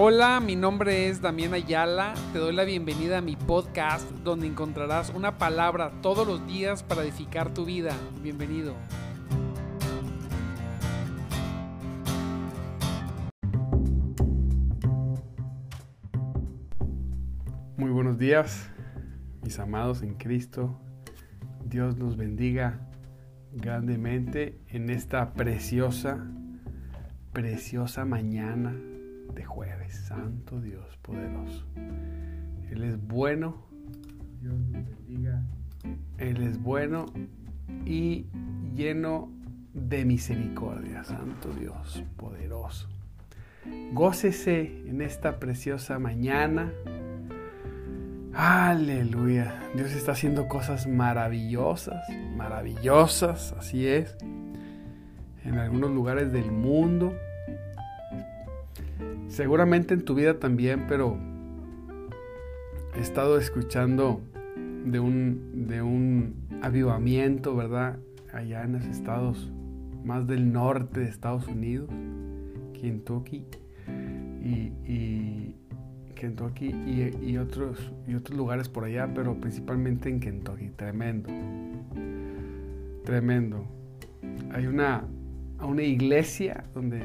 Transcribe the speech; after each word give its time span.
Hola, 0.00 0.38
mi 0.38 0.54
nombre 0.54 1.08
es 1.08 1.20
Damián 1.20 1.54
Ayala. 1.54 2.14
Te 2.32 2.38
doy 2.38 2.54
la 2.54 2.62
bienvenida 2.62 3.18
a 3.18 3.20
mi 3.20 3.34
podcast 3.34 4.08
donde 4.22 4.46
encontrarás 4.46 5.10
una 5.10 5.38
palabra 5.38 5.90
todos 6.02 6.24
los 6.24 6.46
días 6.46 6.84
para 6.84 7.02
edificar 7.02 7.52
tu 7.52 7.64
vida. 7.64 7.96
Bienvenido. 8.22 8.76
Muy 17.76 17.90
buenos 17.90 18.18
días, 18.18 18.70
mis 19.42 19.58
amados 19.58 20.02
en 20.02 20.14
Cristo. 20.14 20.80
Dios 21.64 21.98
los 21.98 22.16
bendiga 22.16 22.88
grandemente 23.52 24.60
en 24.68 24.90
esta 24.90 25.32
preciosa, 25.32 26.24
preciosa 27.32 28.04
mañana 28.04 28.76
jueves. 29.44 29.94
Santo 29.94 30.60
Dios 30.60 30.96
poderoso. 31.02 31.64
Él 32.70 32.84
es 32.84 33.00
bueno. 33.06 33.66
Dios 34.40 34.54
nos 34.54 34.70
bendiga. 34.72 35.42
Él 36.18 36.42
es 36.42 36.60
bueno 36.62 37.06
y 37.84 38.26
lleno 38.74 39.30
de 39.74 40.04
misericordia. 40.04 41.04
Santo 41.04 41.52
Dios 41.52 42.02
poderoso. 42.16 42.88
Gócese 43.92 44.88
en 44.88 45.02
esta 45.02 45.38
preciosa 45.38 45.98
mañana. 45.98 46.72
Aleluya. 48.34 49.60
Dios 49.74 49.92
está 49.92 50.12
haciendo 50.12 50.46
cosas 50.46 50.86
maravillosas, 50.86 52.04
maravillosas, 52.36 53.52
así 53.58 53.86
es. 53.86 54.16
En 55.44 55.58
algunos 55.58 55.90
lugares 55.90 56.32
del 56.32 56.50
mundo 56.52 57.14
seguramente 59.28 59.94
en 59.94 60.04
tu 60.04 60.14
vida 60.14 60.38
también, 60.38 60.86
pero 60.88 61.16
he 62.96 63.00
estado 63.00 63.38
escuchando 63.38 64.20
de 64.84 65.00
un, 65.00 65.66
de 65.68 65.82
un 65.82 66.34
avivamiento, 66.62 67.54
¿verdad? 67.54 67.98
Allá 68.32 68.64
en 68.64 68.72
los 68.72 68.84
estados 68.84 69.50
más 70.04 70.26
del 70.26 70.52
norte 70.52 71.00
de 71.00 71.08
Estados 71.08 71.46
Unidos, 71.48 71.88
Kentucky 72.74 73.44
y, 74.42 74.72
y 74.86 75.56
Kentucky 76.18 76.66
y, 77.22 77.38
otros, 77.38 77.92
y 78.06 78.14
otros 78.14 78.36
lugares 78.36 78.68
por 78.68 78.84
allá, 78.84 79.08
pero 79.14 79.40
principalmente 79.40 80.08
en 80.08 80.20
Kentucky. 80.20 80.70
Tremendo. 80.70 81.30
Tremendo. 83.04 83.64
Hay 84.52 84.66
una, 84.66 85.04
una 85.60 85.82
iglesia 85.82 86.64
donde 86.74 87.04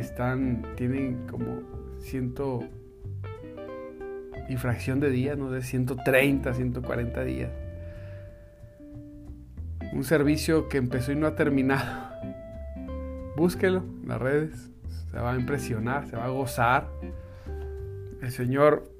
están, 0.00 0.62
tienen 0.76 1.26
como 1.26 1.62
ciento 2.00 2.60
y 4.48 4.56
fracción 4.56 4.98
de 5.00 5.10
días, 5.10 5.38
no 5.38 5.50
de 5.50 5.62
130, 5.62 6.54
140 6.54 7.24
días. 7.24 7.50
Un 9.92 10.04
servicio 10.04 10.68
que 10.68 10.78
empezó 10.78 11.12
y 11.12 11.16
no 11.16 11.26
ha 11.26 11.36
terminado. 11.36 12.10
Búsquelo 13.36 13.84
en 14.02 14.08
las 14.08 14.20
redes, 14.20 14.70
se 15.10 15.18
va 15.18 15.32
a 15.32 15.36
impresionar, 15.36 16.06
se 16.06 16.16
va 16.16 16.24
a 16.24 16.28
gozar. 16.28 16.88
El 18.20 18.30
Señor, 18.30 18.90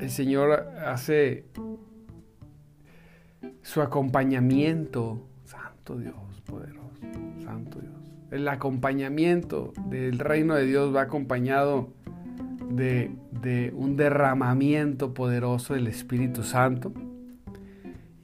el 0.00 0.10
Señor 0.10 0.52
hace 0.84 1.46
su 3.62 3.80
acompañamiento, 3.82 5.26
Santo 5.44 5.96
Dios, 5.96 6.42
poderoso, 6.44 7.00
Santo 7.44 7.80
Dios 7.80 8.13
el 8.34 8.48
acompañamiento 8.48 9.72
del 9.86 10.18
reino 10.18 10.56
de 10.56 10.66
Dios 10.66 10.94
va 10.94 11.02
acompañado 11.02 11.92
de, 12.68 13.12
un 13.76 13.96
derramamiento 13.96 15.14
poderoso 15.14 15.74
del 15.74 15.86
Espíritu 15.86 16.42
Santo. 16.42 16.92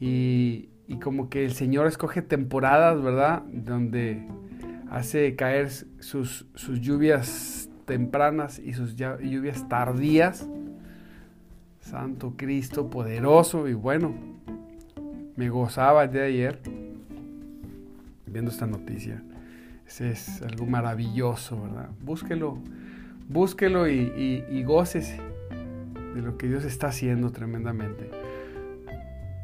Y, 0.00 0.68
como 1.00 1.30
que 1.30 1.44
el 1.44 1.52
Señor 1.52 1.86
escoge 1.86 2.22
temporadas, 2.22 3.00
¿verdad? 3.00 3.44
Donde 3.52 4.26
hace 4.90 5.36
caer 5.36 5.70
sus, 5.70 6.46
sus 6.56 6.80
lluvias 6.80 7.70
tempranas 7.84 8.58
y 8.58 8.72
sus 8.72 8.96
lluvias 8.96 9.68
tardías. 9.68 10.48
Santo 11.78 12.34
Cristo 12.36 12.90
poderoso 12.90 13.68
y 13.68 13.74
bueno, 13.74 14.14
me 15.36 15.48
gozaba 15.48 16.08
de 16.08 16.22
ayer 16.22 16.60
viendo 18.26 18.50
esta 18.50 18.66
noticia 18.66 19.22
es 19.98 20.40
algo 20.42 20.66
maravilloso, 20.66 21.60
¿verdad? 21.60 21.88
Búsquelo, 22.00 22.58
búsquelo 23.28 23.88
y, 23.88 24.44
y, 24.48 24.62
gócese 24.62 25.20
de 26.14 26.22
lo 26.22 26.38
que 26.38 26.46
Dios 26.46 26.64
está 26.64 26.88
haciendo 26.88 27.32
tremendamente 27.32 28.08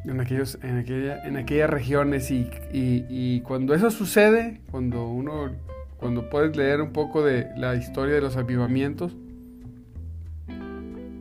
en, 0.04 0.20
aquellos, 0.20 0.58
en, 0.62 0.78
aquella, 0.78 1.24
en 1.24 1.36
aquellas 1.36 1.68
regiones 1.68 2.30
y, 2.30 2.48
y, 2.72 3.40
cuando 3.40 3.74
eso 3.74 3.90
sucede, 3.90 4.60
cuando 4.70 5.08
uno, 5.08 5.50
cuando 5.96 6.30
puedes 6.30 6.56
leer 6.56 6.80
un 6.80 6.92
poco 6.92 7.24
de 7.24 7.48
la 7.56 7.74
historia 7.74 8.14
de 8.14 8.20
los 8.20 8.36
avivamientos, 8.36 9.16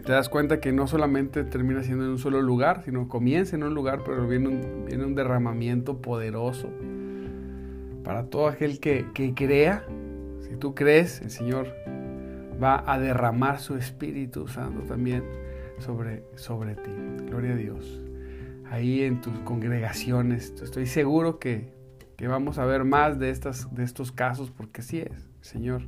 te 0.05 0.11
das 0.11 0.29
cuenta 0.29 0.59
que 0.59 0.71
no 0.71 0.85
solamente 0.85 1.43
termina 1.43 1.81
siendo 1.81 2.05
en 2.05 2.11
un 2.11 2.19
solo 2.19 2.39
lugar, 2.43 2.83
sino 2.85 3.07
comienza 3.07 3.55
en 3.55 3.63
un 3.63 3.73
lugar, 3.73 4.03
pero 4.05 4.27
viene 4.27 4.49
un, 4.49 4.85
viene 4.85 5.03
un 5.03 5.15
derramamiento 5.15 5.99
poderoso 5.99 6.69
para 8.05 8.27
todo 8.27 8.47
aquel 8.47 8.79
que, 8.79 9.33
crea. 9.35 9.83
Si 10.41 10.55
tú 10.55 10.75
crees, 10.75 11.21
el 11.21 11.31
Señor 11.31 11.73
va 12.63 12.83
a 12.89 12.99
derramar 12.99 13.59
su 13.59 13.75
Espíritu 13.75 14.47
Santo 14.47 14.83
también 14.83 15.23
sobre, 15.79 16.23
sobre 16.35 16.75
ti. 16.75 16.91
Gloria 17.25 17.53
a 17.53 17.55
Dios. 17.55 18.01
Ahí 18.69 19.01
en 19.01 19.21
tus 19.21 19.38
congregaciones, 19.39 20.53
estoy 20.61 20.85
seguro 20.85 21.39
que, 21.39 21.73
vamos 22.21 22.59
a 22.59 22.66
ver 22.66 22.83
más 22.85 23.19
de, 23.19 23.31
estas, 23.31 23.73
de 23.73 23.83
estos 23.83 24.11
casos, 24.11 24.51
porque 24.51 24.83
sí 24.83 24.99
es, 24.99 25.27
Señor. 25.41 25.81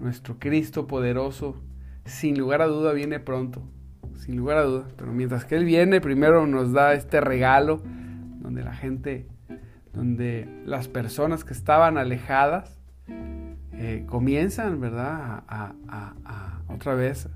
Nuestro 0.00 0.38
Cristo 0.38 0.86
poderoso, 0.86 1.56
sin 2.04 2.38
lugar 2.38 2.62
a 2.62 2.66
duda, 2.66 2.92
viene 2.92 3.18
pronto. 3.18 3.62
Sin 4.14 4.36
lugar 4.36 4.58
a 4.58 4.62
duda. 4.62 4.88
Pero 4.96 5.12
mientras 5.12 5.44
que 5.44 5.56
Él 5.56 5.64
viene, 5.64 6.00
primero 6.00 6.46
nos 6.46 6.72
da 6.72 6.94
este 6.94 7.20
regalo 7.20 7.82
donde 8.40 8.62
la 8.62 8.74
gente 8.74 9.26
donde 9.96 10.46
las 10.66 10.88
personas 10.88 11.42
que 11.42 11.54
estaban 11.54 11.96
alejadas 11.96 12.78
eh, 13.72 14.04
comienzan, 14.06 14.78
¿verdad?, 14.78 15.42
a, 15.48 16.60
otra 16.68 16.94
vez 16.94 17.28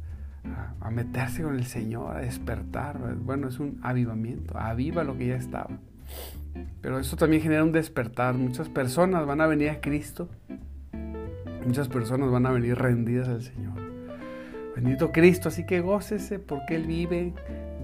a, 0.80 0.90
meterse 0.90 1.42
con 1.42 1.56
el 1.56 1.64
Señor, 1.64 2.16
a 2.16 2.20
despertar. 2.20 2.98
Bueno, 3.16 3.48
es 3.48 3.58
un 3.58 3.80
avivamiento, 3.82 4.58
aviva 4.58 5.04
lo 5.04 5.16
que 5.16 5.28
ya 5.28 5.36
estaba. 5.36 5.70
Pero 6.82 6.98
eso 6.98 7.16
también 7.16 7.42
genera 7.42 7.64
un 7.64 7.72
despertar. 7.72 8.34
Muchas 8.34 8.68
personas 8.68 9.24
van 9.26 9.40
a 9.40 9.46
venir 9.46 9.70
a 9.70 9.80
Cristo, 9.80 10.28
muchas 11.66 11.88
personas 11.88 12.30
van 12.30 12.44
a 12.44 12.50
venir 12.50 12.76
rendidas 12.76 13.28
al 13.28 13.42
Señor. 13.42 13.72
Bendito 14.76 15.12
Cristo, 15.12 15.48
así 15.48 15.64
que 15.64 15.80
gócese 15.80 16.38
porque 16.38 16.76
Él 16.76 16.86
vive, 16.86 17.32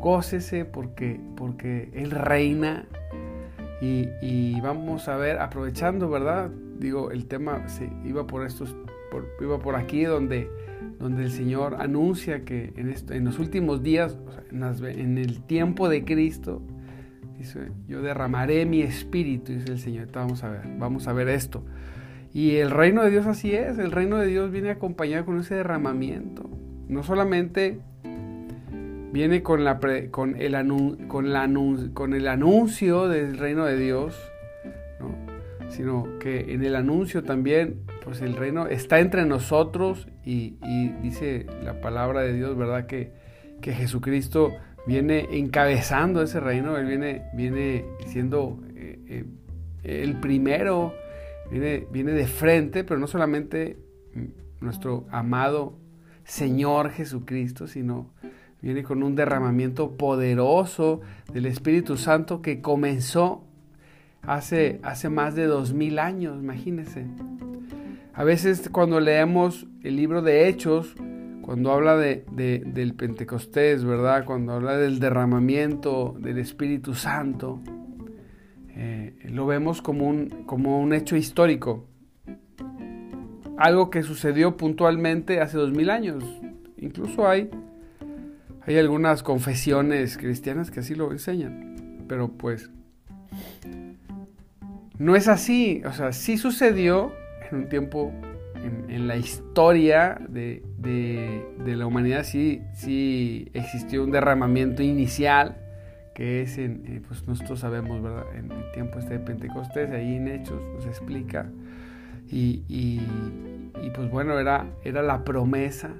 gócese 0.00 0.66
porque, 0.66 1.18
porque 1.36 1.90
Él 1.94 2.10
reina 2.10 2.86
y, 3.80 4.60
vamos 4.60 5.08
a 5.08 5.16
ver, 5.16 5.38
aprovechando, 5.38 6.08
¿verdad? 6.08 6.50
Digo, 6.78 7.10
el 7.10 7.26
tema 7.26 7.68
se 7.68 7.90
iba 8.04 8.26
por 8.26 8.46
estos, 8.46 8.74
iba 9.40 9.58
por 9.58 9.76
aquí 9.76 10.04
donde, 10.04 10.50
donde 10.98 11.24
el 11.24 11.30
Señor 11.30 11.76
anuncia 11.78 12.44
que 12.44 12.72
en, 12.76 12.94
en 13.10 13.24
los 13.24 13.38
últimos 13.38 13.82
días, 13.82 14.16
en, 14.50 15.18
el 15.18 15.42
tiempo 15.42 15.88
de 15.88 16.04
Cristo, 16.04 16.62
yo 17.86 18.02
derramaré 18.02 18.64
mi 18.66 18.80
espíritu, 18.80 19.52
dice 19.52 19.72
el 19.72 19.78
Señor. 19.78 20.08
vamos 20.12 20.42
a 20.42 20.48
ver, 20.48 20.62
vamos 20.78 21.06
a 21.06 21.12
ver 21.12 21.28
esto. 21.28 21.62
Y 22.32 22.56
el 22.56 22.70
reino 22.70 23.02
de 23.02 23.10
Dios 23.10 23.26
así 23.26 23.54
es, 23.54 23.78
el 23.78 23.92
reino 23.92 24.18
de 24.18 24.26
Dios 24.26 24.50
viene 24.50 24.70
acompañado 24.70 25.24
con 25.24 25.38
ese 25.38 25.54
derramamiento. 25.54 26.50
No 26.88 27.02
solamente 27.02 27.80
viene 29.16 29.42
con, 29.42 29.64
la 29.64 29.80
con, 30.10 30.36
el 30.38 30.52
con, 31.08 31.32
la 31.32 31.48
con 31.94 32.12
el 32.12 32.28
anuncio 32.28 33.08
del 33.08 33.38
reino 33.38 33.64
de 33.64 33.78
Dios, 33.78 34.14
sino 35.70 36.18
que 36.18 36.52
en 36.52 36.62
el 36.62 36.76
anuncio 36.76 37.22
también, 37.24 37.80
pues 38.04 38.20
el 38.20 38.36
reino 38.36 38.66
está 38.66 39.00
entre 39.00 39.24
nosotros 39.24 40.06
y, 40.22 40.58
dice 41.00 41.46
la 41.64 41.80
palabra 41.80 42.20
de 42.20 42.34
Dios, 42.34 42.58
¿verdad? 42.58 42.84
Que, 42.84 43.10
que, 43.62 43.72
Jesucristo 43.72 44.52
viene 44.86 45.26
encabezando 45.30 46.20
ese 46.20 46.38
reino, 46.38 46.76
Él 46.76 46.84
viene, 46.84 47.22
viene 47.32 47.86
siendo 48.08 48.60
eh, 48.74 49.24
eh, 49.82 50.02
el 50.02 50.20
primero, 50.20 50.92
viene, 51.50 51.86
viene 51.90 52.12
de 52.12 52.26
frente, 52.26 52.84
pero 52.84 53.00
no 53.00 53.06
solamente 53.06 53.78
nuestro 54.60 55.06
amado 55.10 55.78
Señor 56.24 56.90
Jesucristo, 56.90 57.66
sino 57.66 58.12
viene 58.62 58.82
con 58.82 59.02
un 59.02 59.14
derramamiento 59.14 59.96
poderoso 59.96 61.00
del 61.32 61.46
Espíritu 61.46 61.96
Santo 61.96 62.42
que 62.42 62.60
comenzó 62.60 63.44
hace, 64.22 64.80
hace 64.82 65.08
más 65.08 65.34
de 65.34 65.46
dos 65.46 65.72
mil 65.72 65.98
años, 65.98 66.38
imagínense. 66.42 67.06
A 68.12 68.24
veces 68.24 68.68
cuando 68.70 68.98
leemos 68.98 69.66
el 69.82 69.96
libro 69.96 70.22
de 70.22 70.48
Hechos, 70.48 70.94
cuando 71.42 71.70
habla 71.70 71.96
de, 71.96 72.24
del 72.66 72.94
Pentecostés, 72.94 73.84
¿verdad? 73.84 74.24
Cuando 74.24 74.52
habla 74.52 74.76
del 74.76 74.98
derramamiento 74.98 76.16
del 76.18 76.38
Espíritu 76.38 76.94
Santo, 76.94 77.60
eh, 78.70 79.14
lo 79.30 79.46
vemos 79.46 79.80
como 79.80 80.08
un, 80.08 80.28
como 80.44 80.80
un 80.80 80.92
hecho 80.92 81.14
histórico. 81.14 81.86
Algo 83.56 83.90
que 83.90 84.02
sucedió 84.02 84.56
puntualmente 84.56 85.40
hace 85.40 85.56
dos 85.56 85.72
mil 85.72 85.88
años. 85.88 86.24
Incluso 86.78 87.28
hay, 87.28 87.48
hay 88.66 88.78
algunas 88.78 89.22
confesiones 89.22 90.18
cristianas 90.18 90.70
que 90.70 90.80
así 90.80 90.94
lo 90.94 91.12
enseñan. 91.12 92.04
Pero 92.08 92.32
pues 92.32 92.70
no 94.98 95.16
es 95.16 95.28
así. 95.28 95.82
O 95.84 95.92
sea, 95.92 96.12
sí 96.12 96.36
sucedió 96.36 97.12
en 97.50 97.58
un 97.58 97.68
tiempo, 97.68 98.12
en, 98.88 99.06
la 99.06 99.16
historia 99.16 100.18
de, 100.28 100.62
la 101.64 101.86
humanidad, 101.86 102.24
sí, 102.24 102.62
sí 102.74 103.48
existió 103.54 104.02
un 104.02 104.10
derramamiento 104.10 104.82
inicial 104.82 105.56
que 106.14 106.40
es 106.40 106.56
en, 106.56 106.82
eh, 106.86 107.02
pues 107.06 107.28
nosotros 107.28 107.60
sabemos, 107.60 108.02
¿verdad? 108.02 108.24
En 108.34 108.50
el 108.50 108.72
tiempo 108.72 108.98
este 108.98 109.18
de 109.18 109.20
Pentecostés, 109.20 109.90
ahí 109.90 110.14
en 110.14 110.28
Hechos 110.28 110.62
nos 110.74 110.86
explica. 110.86 111.50
Y, 112.30 112.62
y, 112.68 113.00
pues 113.94 114.10
bueno, 114.10 114.38
era, 114.38 114.66
era 114.82 115.02
la 115.02 115.24
promesa 115.24 115.94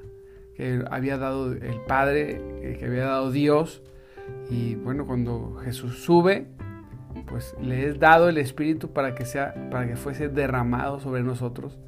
que 0.57 0.85
había 0.91 1.19
dado 1.19 1.53
el 1.53 1.81
Padre, 1.87 2.41
eh, 2.63 2.77
que 2.79 2.87
había 2.87 3.05
dado 3.05 3.31
Dios. 3.31 3.83
Y 4.51 4.75
bueno, 4.77 5.07
cuando 5.07 5.57
Jesús 5.65 5.99
sube, 5.99 6.47
pues 7.27 7.55
le 7.61 7.89
es 7.89 7.99
dado 7.99 8.29
el 8.29 8.39
Espíritu 8.39 8.93
para 8.93 9.15
que, 9.15 9.25
sea, 9.25 9.69
para 9.71 9.87
que 9.87 9.97
fuese 9.97 10.29
derramado 10.29 11.01
sobre 11.01 11.23
nosotros. 11.23 11.79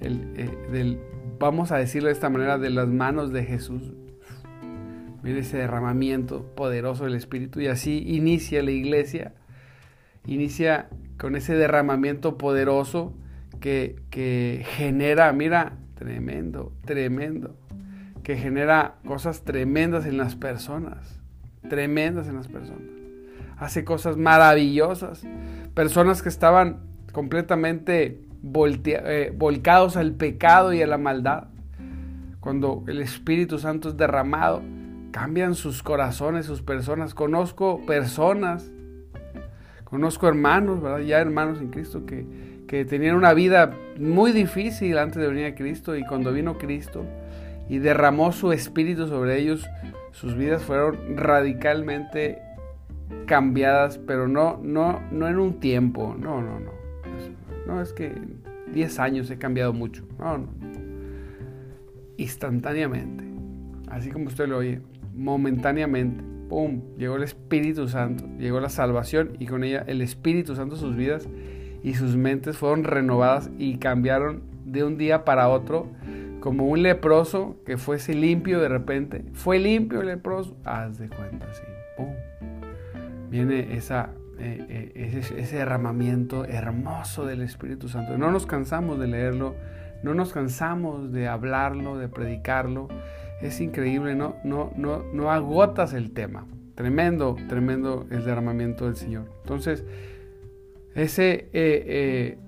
El, 0.00 0.32
eh, 0.36 0.98
vamos 1.38 1.72
a 1.72 1.76
decirlo 1.76 2.08
de 2.08 2.14
esta 2.14 2.30
manera, 2.30 2.58
de 2.58 2.70
las 2.70 2.88
manos 2.88 3.32
de 3.32 3.44
Jesús 3.44 3.92
Viene 5.22 5.40
ese 5.40 5.58
derramamiento 5.58 6.44
poderoso 6.56 7.04
del 7.04 7.14
Espíritu 7.14 7.60
y 7.60 7.68
así 7.68 8.02
inicia 8.06 8.60
la 8.62 8.72
iglesia, 8.72 9.34
inicia 10.26 10.88
con 11.16 11.36
ese 11.36 11.54
derramamiento 11.54 12.36
poderoso 12.36 13.14
que, 13.60 13.94
que 14.10 14.64
genera, 14.66 15.32
mira, 15.32 15.78
tremendo, 15.94 16.72
tremendo, 16.84 17.54
que 18.22 18.36
genera 18.36 18.96
cosas 19.06 19.42
tremendas 19.42 20.06
en 20.06 20.16
las 20.16 20.36
personas, 20.36 21.20
tremendas 21.68 22.28
en 22.28 22.36
las 22.36 22.48
personas. 22.48 22.82
Hace 23.58 23.84
cosas 23.84 24.16
maravillosas. 24.16 25.24
Personas 25.74 26.22
que 26.22 26.28
estaban 26.28 26.80
completamente 27.12 28.20
eh, 28.54 29.32
volcados 29.36 29.96
al 29.96 30.12
pecado 30.12 30.72
y 30.72 30.82
a 30.82 30.86
la 30.86 30.98
maldad. 30.98 31.48
Cuando 32.40 32.84
el 32.88 33.00
Espíritu 33.00 33.58
Santo 33.58 33.90
es 33.90 33.96
derramado, 33.96 34.62
cambian 35.12 35.54
sus 35.54 35.82
corazones, 35.82 36.46
sus 36.46 36.62
personas. 36.62 37.14
Conozco 37.14 37.84
personas, 37.86 38.70
conozco 39.84 40.28
hermanos. 40.28 40.80
Ya 41.06 41.20
hermanos 41.20 41.60
en 41.60 41.70
Cristo 41.70 42.04
que, 42.04 42.26
que 42.66 42.84
tenían 42.84 43.14
una 43.16 43.32
vida 43.32 43.76
muy 43.98 44.32
difícil 44.32 44.98
antes 44.98 45.22
de 45.22 45.28
venir 45.28 45.46
a 45.46 45.54
Cristo 45.54 45.96
y 45.96 46.04
cuando 46.04 46.32
vino 46.32 46.58
Cristo 46.58 47.04
y 47.68 47.78
derramó 47.78 48.32
su 48.32 48.52
espíritu 48.52 49.08
sobre 49.08 49.38
ellos, 49.38 49.68
sus 50.12 50.36
vidas 50.36 50.62
fueron 50.62 51.16
radicalmente 51.16 52.40
cambiadas, 53.26 53.98
pero 53.98 54.28
no, 54.28 54.58
no, 54.62 55.00
no 55.10 55.28
en 55.28 55.38
un 55.38 55.60
tiempo, 55.60 56.14
no, 56.18 56.40
no, 56.42 56.60
no. 56.60 56.72
No 57.66 57.80
es 57.80 57.92
que 57.92 58.06
en 58.06 58.42
10 58.72 58.98
años 58.98 59.30
he 59.30 59.38
cambiado 59.38 59.72
mucho, 59.72 60.04
no, 60.18 60.38
no. 60.38 60.48
Instantáneamente, 62.16 63.24
así 63.88 64.10
como 64.10 64.26
usted 64.26 64.48
lo 64.48 64.58
oye, 64.58 64.80
momentáneamente, 65.14 66.22
¡pum!, 66.48 66.82
llegó 66.98 67.16
el 67.16 67.22
Espíritu 67.22 67.88
Santo, 67.88 68.24
llegó 68.38 68.60
la 68.60 68.68
salvación 68.68 69.36
y 69.38 69.46
con 69.46 69.64
ella 69.64 69.84
el 69.86 70.02
Espíritu 70.02 70.54
Santo 70.54 70.76
sus 70.76 70.96
vidas 70.96 71.28
y 71.82 71.94
sus 71.94 72.16
mentes 72.16 72.56
fueron 72.56 72.84
renovadas 72.84 73.50
y 73.58 73.78
cambiaron 73.78 74.42
de 74.64 74.84
un 74.84 74.98
día 74.98 75.24
para 75.24 75.48
otro 75.48 75.88
como 76.42 76.66
un 76.66 76.82
leproso 76.82 77.56
que 77.64 77.78
fuese 77.78 78.14
limpio 78.14 78.60
de 78.60 78.68
repente. 78.68 79.24
Fue 79.32 79.60
limpio 79.60 80.00
el 80.00 80.08
leproso, 80.08 80.56
haz 80.64 80.98
de 80.98 81.08
cuenta, 81.08 81.46
sí, 81.54 81.62
¡pum! 81.96 82.12
Viene 83.30 83.76
esa, 83.76 84.10
eh, 84.38 84.92
eh, 84.94 85.22
ese, 85.38 85.56
derramamiento 85.56 86.44
hermoso 86.44 87.24
del 87.24 87.42
Espíritu 87.42 87.88
Santo. 87.88 88.18
No 88.18 88.32
nos 88.32 88.44
cansamos 88.44 88.98
de 88.98 89.06
leerlo, 89.06 89.54
no 90.02 90.14
nos 90.14 90.32
cansamos 90.32 91.12
de 91.12 91.28
hablarlo, 91.28 91.96
de 91.96 92.08
predicarlo 92.08 92.88
es 93.40 93.60
increíble, 93.60 94.14
no, 94.14 94.36
no, 94.44 94.72
no, 94.76 95.04
no 95.12 95.30
agotas 95.30 95.94
el 95.94 96.12
tema. 96.12 96.46
Tremendo, 96.74 97.36
tremendo 97.48 98.06
el 98.10 98.24
derramamiento 98.24 98.86
del 98.86 98.96
Señor. 98.96 99.30
Entonces, 99.42 99.84
ese 100.94 101.48
eh, 101.52 102.38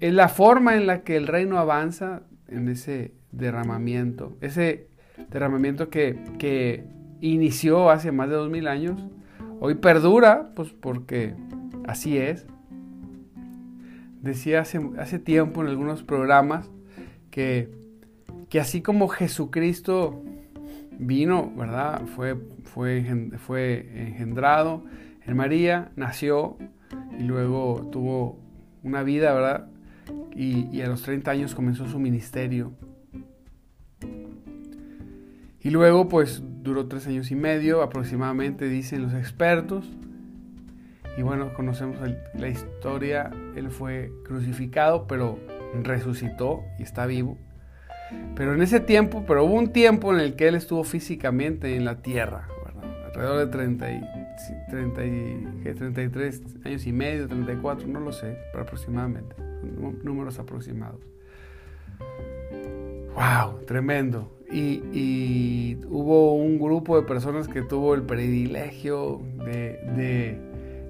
es 0.00 0.12
la 0.12 0.28
forma 0.28 0.76
en 0.76 0.86
la 0.86 1.02
que 1.02 1.16
el 1.16 1.26
reino 1.26 1.58
avanza 1.58 2.22
en 2.48 2.68
ese 2.68 3.19
derramamiento. 3.32 4.36
Ese 4.40 4.88
derramamiento 5.30 5.90
que, 5.90 6.18
que 6.38 6.84
inició 7.20 7.90
hace 7.90 8.12
más 8.12 8.28
de 8.28 8.36
dos 8.36 8.50
mil 8.50 8.68
años, 8.68 9.06
hoy 9.60 9.74
perdura, 9.74 10.52
pues 10.54 10.70
porque 10.72 11.34
así 11.86 12.18
es. 12.18 12.46
Decía 14.20 14.60
hace, 14.60 14.80
hace 14.98 15.18
tiempo 15.18 15.62
en 15.62 15.68
algunos 15.68 16.02
programas 16.02 16.70
que, 17.30 17.70
que 18.48 18.60
así 18.60 18.82
como 18.82 19.08
Jesucristo 19.08 20.22
vino, 20.98 21.52
¿verdad? 21.56 22.02
Fue, 22.14 22.36
fue, 22.64 23.04
fue 23.38 23.88
engendrado 23.94 24.84
en 25.24 25.36
María, 25.36 25.92
nació 25.96 26.58
y 27.18 27.22
luego 27.22 27.88
tuvo 27.90 28.38
una 28.82 29.02
vida, 29.02 29.32
¿verdad? 29.32 29.68
Y, 30.34 30.80
a 30.80 30.88
los 30.88 31.02
30 31.02 31.30
años 31.30 31.54
comenzó 31.54 31.86
su 31.86 31.98
ministerio. 31.98 32.72
Y 35.62 35.70
luego, 35.70 36.08
pues, 36.08 36.42
duró 36.62 36.86
tres 36.86 37.06
años 37.06 37.30
y 37.30 37.34
medio 37.34 37.82
aproximadamente, 37.82 38.68
dicen 38.68 39.02
los 39.02 39.14
expertos. 39.14 39.90
Y 41.18 41.22
bueno, 41.22 41.52
conocemos 41.54 41.98
la 42.34 42.48
historia. 42.48 43.30
Él 43.54 43.70
fue 43.70 44.10
crucificado, 44.24 45.06
pero 45.06 45.38
resucitó 45.82 46.64
y 46.78 46.82
está 46.82 47.06
vivo. 47.06 47.36
Pero 48.34 48.54
en 48.54 48.62
ese 48.62 48.80
tiempo, 48.80 49.24
pero 49.26 49.44
hubo 49.44 49.54
un 49.54 49.72
tiempo 49.72 50.12
en 50.12 50.20
el 50.20 50.34
que 50.34 50.48
él 50.48 50.54
estuvo 50.54 50.82
físicamente 50.84 51.76
en 51.76 51.84
la 51.84 52.02
tierra, 52.02 52.48
alrededor 53.06 53.38
de 53.38 53.46
30 53.46 53.92
y, 53.92 54.02
30 54.70 55.04
y, 55.04 55.74
33 55.74 56.42
años 56.64 56.86
y 56.86 56.92
medio, 56.92 57.28
34, 57.28 57.86
no 57.86 58.00
lo 58.00 58.12
sé, 58.12 58.36
pero 58.52 58.64
aproximadamente, 58.64 59.36
números 60.02 60.38
aproximados. 60.38 61.00
¡Wow! 63.14 63.64
Tremendo. 63.66 64.39
Y, 64.52 65.78
hubo 65.88 66.34
un 66.34 66.58
grupo 66.58 67.00
de 67.00 67.06
personas 67.06 67.46
que 67.46 67.62
tuvo 67.62 67.94
el 67.94 68.02
privilegio 68.02 69.20
de, 69.44 69.78
de, 69.96 70.38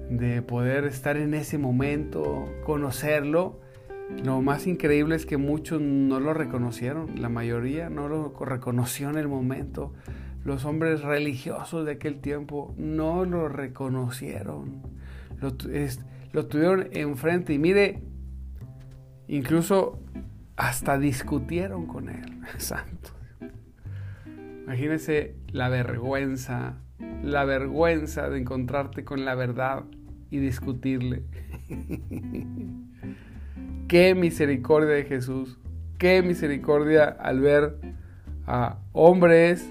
de 0.09 0.41
poder 0.41 0.85
estar 0.85 1.17
en 1.17 1.33
ese 1.33 1.57
momento, 1.57 2.45
conocerlo 2.65 3.59
lo 4.23 4.41
más 4.41 4.67
increíble 4.67 5.15
es 5.15 5.25
que 5.25 5.37
muchos 5.37 5.81
no 5.81 6.19
lo 6.19 6.35
reconocieron, 6.35 7.19
la 7.19 7.29
mayoría 7.29 7.89
no 7.89 8.07
lo 8.07 8.29
reconoció 8.45 9.09
en 9.09 9.17
el 9.17 9.27
momento. 9.27 9.93
Los 10.43 10.65
hombres 10.65 11.01
religiosos 11.01 11.85
de 11.85 11.93
aquel 11.93 12.19
tiempo 12.19 12.75
no 12.77 13.25
lo 13.25 13.47
reconocieron. 13.47 14.83
Lo 15.39 16.45
tuvieron 16.45 16.87
enfrente 16.91 17.53
y 17.53 17.57
mire, 17.57 18.03
incluso 19.27 19.99
hasta 20.55 20.99
discutieron 20.99 21.87
con 21.87 22.09
él. 22.09 22.41
Santo. 22.57 23.10
Imagínese 24.71 25.35
la 25.51 25.67
vergüenza, 25.67 26.77
la 27.23 27.43
vergüenza 27.43 28.29
de 28.29 28.39
encontrarte 28.39 29.03
con 29.03 29.25
la 29.25 29.35
verdad 29.35 29.83
y 30.29 30.37
discutirle. 30.37 31.23
Qué 33.89 34.15
misericordia 34.15 34.91
de 34.91 35.03
Jesús. 35.03 35.59
Qué 35.97 36.21
misericordia 36.21 37.03
al 37.03 37.41
ver 37.41 37.75
a 38.47 38.77
hombres 38.93 39.69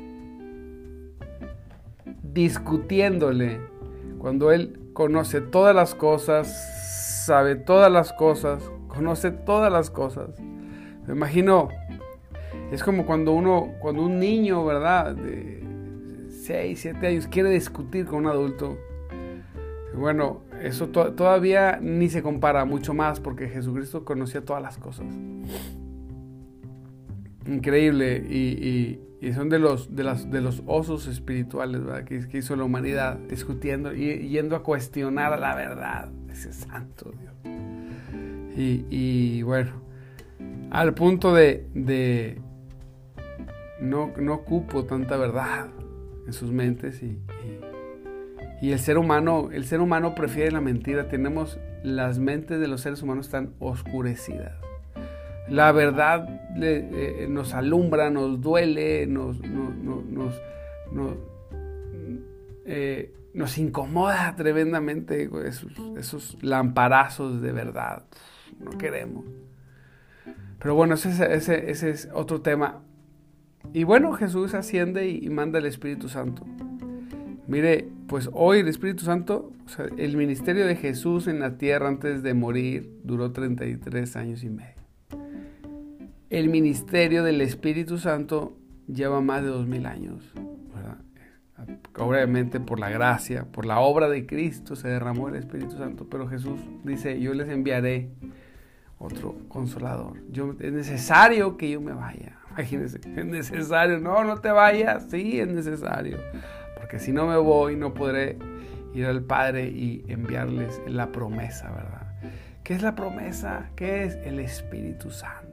discutiéndole 2.22 3.58
cuando 4.18 4.52
Él 4.52 4.90
conoce 4.92 5.40
todas 5.40 5.74
las 5.74 5.94
cosas, 5.94 7.24
sabe 7.24 7.56
todas 7.56 7.90
las 7.90 8.12
cosas, 8.12 8.70
conoce 8.88 9.30
todas 9.30 9.72
las 9.72 9.88
cosas. 9.88 10.38
Me 11.06 11.14
imagino, 11.14 11.70
es 12.70 12.82
como 12.82 13.04
cuando 13.06 13.32
uno, 13.32 13.74
cuando 13.80 14.02
un 14.02 14.18
niño, 14.18 14.64
¿verdad? 14.64 15.14
De 15.14 15.62
6, 16.28 16.78
7 16.80 17.06
años 17.06 17.26
quiere 17.26 17.50
discutir 17.50 18.06
con 18.06 18.20
un 18.20 18.26
adulto. 18.26 18.78
Bueno, 19.94 20.42
eso 20.62 20.88
todavía 20.88 21.78
ni 21.82 22.08
se 22.08 22.22
compara 22.22 22.64
mucho 22.64 22.94
más 22.94 23.20
porque 23.20 23.48
Jesucristo 23.48 24.04
conocía 24.04 24.44
todas 24.44 24.62
las 24.62 24.78
cosas. 24.78 25.06
increíble 27.46 28.18
y, 28.18 29.00
son 29.34 29.48
de 29.48 29.58
los, 29.58 29.94
de, 29.94 30.04
las, 30.04 30.30
de 30.30 30.40
los 30.40 30.62
osos 30.66 31.06
espirituales 31.06 31.82
Que, 32.06 32.26
que, 32.26 32.38
hizo 32.38 32.56
la 32.56 32.64
humanidad 32.64 33.18
discutiendo 33.28 33.94
y 33.94 34.28
yendo 34.28 34.56
a 34.56 34.62
cuestionar 34.62 35.38
la 35.38 35.54
verdad. 35.54 36.10
Ese 36.30 36.52
santo 36.52 37.12
Dios. 37.18 37.34
Y, 38.56 39.42
bueno, 39.42 39.72
al 40.70 40.94
punto 40.94 41.34
de, 41.34 41.66
de 41.74 42.40
no, 43.80 44.12
no 44.16 44.34
ocupo 44.34 44.84
tanta 44.84 45.16
verdad 45.16 45.68
en 46.26 46.32
sus 46.32 46.52
mentes 46.52 47.02
y, 47.02 47.18
y, 48.60 48.72
el 48.72 48.78
ser 48.78 48.98
humano, 48.98 49.48
el 49.52 49.64
ser 49.64 49.80
humano 49.80 50.14
prefiere 50.14 50.50
la 50.50 50.60
mentira. 50.60 51.08
Tenemos 51.08 51.58
las 51.82 52.18
mentes 52.18 52.60
de 52.60 52.68
los 52.68 52.82
seres 52.82 53.02
humanos 53.02 53.26
están 53.26 53.54
oscurecidas. 53.58 54.52
La 55.48 55.72
verdad 55.72 56.28
eh, 56.62 57.26
nos 57.28 57.54
alumbra, 57.54 58.10
nos 58.10 58.40
duele, 58.40 59.06
nos, 59.06 59.40
nos, 59.40 60.40
eh, 62.66 63.12
nos, 63.34 63.58
incomoda 63.58 64.36
tremendamente 64.36 65.28
esos, 65.46 65.72
esos, 65.98 66.38
lamparazos 66.42 67.40
de 67.40 67.52
verdad. 67.52 68.04
No 68.60 68.70
queremos. 68.78 69.24
Pero 70.60 70.74
bueno, 70.74 70.94
ese, 70.94 71.34
ese, 71.34 71.70
ese 71.70 71.90
es 71.90 72.08
otro 72.12 72.42
tema. 72.42 72.82
Y 73.72 73.84
bueno, 73.84 74.12
Jesús 74.12 74.54
asciende 74.54 75.08
y 75.08 75.28
manda 75.30 75.58
el 75.58 75.66
Espíritu 75.66 76.08
Santo. 76.08 76.44
Mire, 77.46 77.88
pues 78.06 78.30
hoy 78.32 78.60
el 78.60 78.68
Espíritu 78.68 79.04
Santo, 79.04 79.52
el 79.96 80.16
ministerio 80.16 80.66
de 80.66 80.76
Jesús 80.76 81.26
en 81.26 81.40
la 81.40 81.58
tierra 81.58 81.88
antes 81.88 82.22
de 82.22 82.34
morir 82.34 83.00
duró 83.02 83.32
33 83.32 84.16
años 84.16 84.44
y 84.44 84.50
medio. 84.50 84.80
El 86.30 86.48
ministerio 86.48 87.24
del 87.24 87.40
Espíritu 87.40 87.98
Santo 87.98 88.56
lleva 88.86 89.20
más 89.20 89.42
de 89.42 89.48
dos 89.48 89.66
mil 89.66 89.86
años. 89.86 90.32
Obviamente 91.98 92.60
por 92.60 92.78
la 92.78 92.88
gracia, 92.88 93.44
por 93.44 93.66
la 93.66 93.80
obra 93.80 94.08
de 94.08 94.26
Cristo 94.26 94.76
se 94.76 94.88
derramó 94.88 95.28
el 95.28 95.34
Espíritu 95.34 95.76
Santo, 95.76 96.06
pero 96.08 96.28
Jesús 96.28 96.60
dice, 96.84 97.20
yo 97.20 97.34
les 97.34 97.48
enviaré 97.48 98.10
otro 99.00 99.34
consolador. 99.48 100.18
Yo, 100.30 100.54
es 100.60 100.72
necesario 100.72 101.56
que 101.56 101.70
yo 101.70 101.80
me 101.80 101.92
vaya. 101.92 102.38
Imagínense, 102.50 102.98
es 102.98 103.24
necesario. 103.24 103.98
No, 103.98 104.22
no 104.24 104.38
te 104.38 104.50
vayas. 104.50 105.06
Sí, 105.10 105.40
es 105.40 105.48
necesario. 105.48 106.18
Porque 106.76 106.98
si 106.98 107.10
no 107.10 107.26
me 107.26 107.38
voy, 107.38 107.76
no 107.76 107.94
podré 107.94 108.38
ir 108.94 109.06
al 109.06 109.22
Padre 109.22 109.68
y 109.68 110.04
enviarles 110.08 110.80
la 110.86 111.10
promesa, 111.12 111.70
¿verdad? 111.70 112.12
¿Qué 112.62 112.74
es 112.74 112.82
la 112.82 112.94
promesa? 112.94 113.70
¿Qué 113.74 114.04
es 114.04 114.16
el 114.22 114.38
Espíritu 114.38 115.10
Santo? 115.10 115.48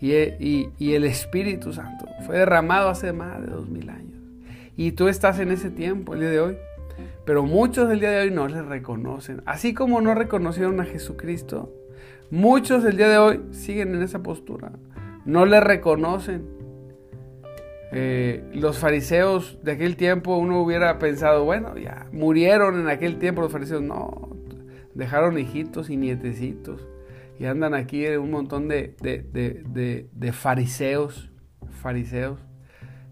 Y, 0.00 0.12
y, 0.78 0.94
el 0.94 1.04
Espíritu 1.04 1.72
Santo 1.72 2.06
fue 2.26 2.38
derramado 2.38 2.90
hace 2.90 3.12
más 3.12 3.40
de 3.40 3.46
dos 3.46 3.68
mil 3.68 3.88
años. 3.88 4.20
Y 4.76 4.92
tú 4.92 5.08
estás 5.08 5.38
en 5.38 5.50
ese 5.50 5.70
tiempo, 5.70 6.12
el 6.12 6.20
día 6.20 6.30
de 6.30 6.40
hoy. 6.40 6.56
Pero 7.24 7.44
muchos 7.44 7.88
del 7.88 8.00
día 8.00 8.10
de 8.10 8.20
hoy 8.22 8.30
no 8.30 8.46
le 8.46 8.62
reconocen. 8.62 9.42
Así 9.46 9.72
como 9.72 10.00
no 10.02 10.14
reconocieron 10.14 10.80
a 10.80 10.84
Jesucristo, 10.84 11.72
Muchos 12.30 12.84
el 12.84 12.96
día 12.96 13.08
de 13.08 13.18
hoy 13.18 13.40
siguen 13.52 13.94
en 13.94 14.02
esa 14.02 14.22
postura. 14.22 14.72
No 15.24 15.46
le 15.46 15.60
reconocen. 15.60 16.44
Eh, 17.92 18.42
los 18.52 18.78
fariseos 18.78 19.58
de 19.62 19.72
aquel 19.72 19.96
tiempo 19.96 20.36
uno 20.36 20.60
hubiera 20.60 20.98
pensado, 20.98 21.44
bueno, 21.44 21.78
ya 21.78 22.08
murieron 22.12 22.80
en 22.80 22.88
aquel 22.88 23.18
tiempo 23.18 23.42
los 23.42 23.52
fariseos. 23.52 23.80
No, 23.80 24.36
dejaron 24.94 25.38
hijitos 25.38 25.88
y 25.88 25.96
nietecitos. 25.96 26.84
Y 27.38 27.44
andan 27.44 27.74
aquí 27.74 28.06
un 28.06 28.30
montón 28.32 28.66
de, 28.66 28.96
de, 29.00 30.32
fariseos, 30.32 31.30
fariseos, 31.80 32.40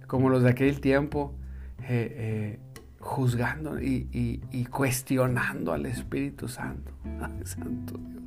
como 0.09 0.29
los 0.29 0.43
de 0.43 0.51
aquel 0.51 0.81
tiempo, 0.81 1.37
eh, 1.83 2.59
eh, 2.59 2.59
juzgando 2.99 3.81
y, 3.81 4.09
y, 4.51 4.65
cuestionando 4.65 5.73
al 5.73 5.87
Espíritu 5.87 6.49
Santo. 6.49 6.93
Santo 7.45 7.95
Dios 7.99 8.25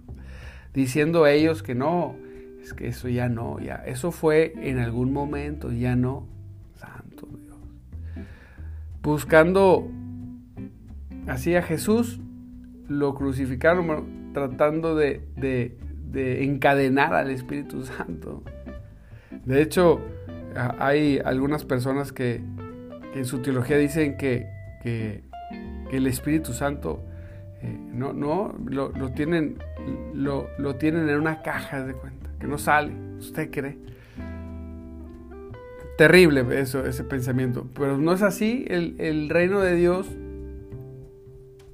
diciendo 0.78 1.26
ellos 1.26 1.64
que 1.64 1.74
no, 1.74 2.16
es 2.62 2.76
que 2.76 2.90
eso 2.90 3.10
ya 3.10 3.30
no, 3.30 3.60
ya, 3.60 3.78
eso 3.88 4.12
fue 4.12 4.54
en 4.62 4.78
algún 4.78 5.12
momento, 5.12 5.72
ya 5.72 5.96
no, 5.96 6.28
santo 6.76 7.28
Dios. 7.42 7.58
Buscando 9.02 9.90
así 11.26 11.56
a 11.56 11.64
Jesús, 11.64 12.20
lo 12.88 13.16
crucificaron 13.16 14.32
tratando 14.34 14.96
de, 14.96 15.76
encadenar 16.14 17.16
al 17.16 17.32
Espíritu 17.32 17.84
Santo. 17.84 18.44
De 19.46 19.64
hecho, 19.64 20.00
hay 20.78 21.20
algunas 21.26 21.66
personas 21.66 22.12
que, 22.12 22.44
en 23.16 23.26
su 23.26 23.40
teología 23.40 23.80
dicen 23.80 24.16
que, 24.16 24.46
que 24.84 25.24
el 25.92 26.06
Espíritu 26.06 26.54
Santo 26.54 27.04
no, 27.64 28.14
no, 28.14 28.56
lo, 28.66 28.92
tienen, 29.14 29.58
lo, 30.14 30.76
tienen 30.76 31.10
en 31.10 31.20
una 31.20 31.42
caja 31.42 31.84
de 31.84 31.94
cuenta, 31.94 32.30
que 32.40 32.48
no 32.48 32.58
sale, 32.58 32.94
usted 33.18 33.50
cree. 33.50 33.78
Terrible 35.98 36.46
eso, 36.60 36.86
ese 36.86 37.04
pensamiento. 37.04 37.68
Pero 37.74 37.98
no 37.98 38.14
es 38.14 38.22
así. 38.22 38.66
El, 38.68 39.30
reino 39.30 39.60
de 39.62 39.76
Dios 39.76 40.08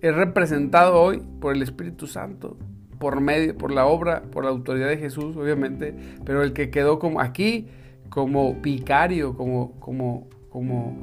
es 0.02 0.16
representado 0.16 1.02
hoy 1.02 1.22
por 1.42 1.54
el 1.54 1.62
Espíritu 1.62 2.08
Santo, 2.08 2.56
por 3.00 3.20
medio, 3.20 3.58
por 3.58 3.74
la 3.74 3.86
obra, 3.86 4.24
por 4.32 4.46
la 4.46 4.52
autoridad 4.52 4.88
de 4.88 4.98
Jesús, 4.98 5.36
obviamente. 5.36 5.94
Pero 6.24 6.42
el 6.42 6.54
que 6.54 6.70
quedó 6.70 7.00
como 7.00 7.20
aquí, 7.20 7.68
como 8.08 8.54
vicario, 8.54 9.36
como, 9.36 9.74
como, 9.82 10.30
como, 10.50 10.96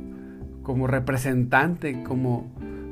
como 0.63 0.87
representante, 0.87 2.03
como, 2.03 2.51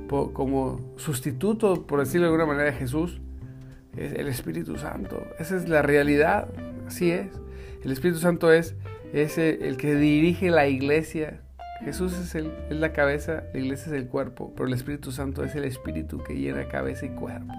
como 0.08 0.94
sustituto, 0.96 1.86
por 1.86 2.00
decirlo 2.00 2.26
de 2.26 2.32
alguna 2.32 2.46
manera, 2.46 2.70
de 2.70 2.76
Jesús, 2.76 3.20
es 3.96 4.12
el 4.12 4.28
Espíritu 4.28 4.76
Santo. 4.76 5.22
Esa 5.38 5.56
es 5.56 5.68
la 5.68 5.82
realidad, 5.82 6.48
así 6.86 7.10
es. 7.10 7.28
El 7.84 7.92
Espíritu 7.92 8.18
Santo 8.18 8.52
es, 8.52 8.74
es 9.12 9.38
el, 9.38 9.76
que 9.76 9.94
dirige 9.94 10.50
la 10.50 10.66
iglesia. 10.66 11.40
Jesús 11.84 12.18
es, 12.18 12.34
el, 12.34 12.52
es 12.70 12.76
la 12.76 12.92
cabeza, 12.92 13.44
la 13.52 13.60
iglesia 13.60 13.86
es 13.86 13.92
el 13.92 14.08
cuerpo, 14.08 14.52
pero 14.56 14.66
el 14.66 14.74
Espíritu 14.74 15.12
Santo 15.12 15.44
es 15.44 15.54
el 15.54 15.64
Espíritu 15.64 16.22
que 16.22 16.34
llena 16.34 16.66
cabeza 16.66 17.06
y 17.06 17.10
cuerpo 17.10 17.54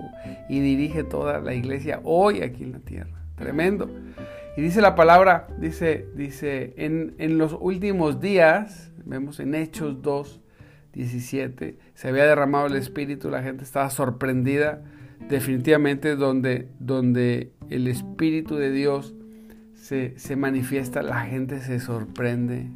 y 0.50 0.60
dirige 0.60 1.04
toda 1.04 1.40
la 1.40 1.54
iglesia 1.54 2.02
hoy 2.04 2.42
aquí 2.42 2.64
en 2.64 2.74
la 2.74 2.80
tierra. 2.80 3.24
Tremendo. 3.36 3.90
Y 4.58 4.62
dice 4.62 4.82
la 4.82 4.96
palabra, 4.96 5.48
dice, 5.58 6.08
dice, 6.16 6.74
en, 6.76 7.16
en 7.18 7.38
los 7.38 7.56
últimos 7.58 8.20
días, 8.20 8.92
vemos 9.06 9.40
en 9.40 9.56
Hechos 9.56 10.02
2, 10.02 10.42
17, 10.94 11.78
se 11.94 12.08
había 12.08 12.26
derramado 12.26 12.68
el 12.68 12.76
Espíritu, 12.76 13.30
la 13.30 13.44
gente 13.44 13.64
estaba 13.64 13.90
sorprendida, 13.90 14.82
definitivamente 15.30 16.16
donde, 16.16 16.70
donde 16.80 17.52
el 17.70 17.88
Espíritu 17.88 18.56
de 18.56 18.72
Dios 18.72 19.14
se, 19.74 20.36
manifiesta, 20.36 21.02
la 21.02 21.22
gente 21.22 21.62
se 21.62 21.80
sorprende. 21.80 22.68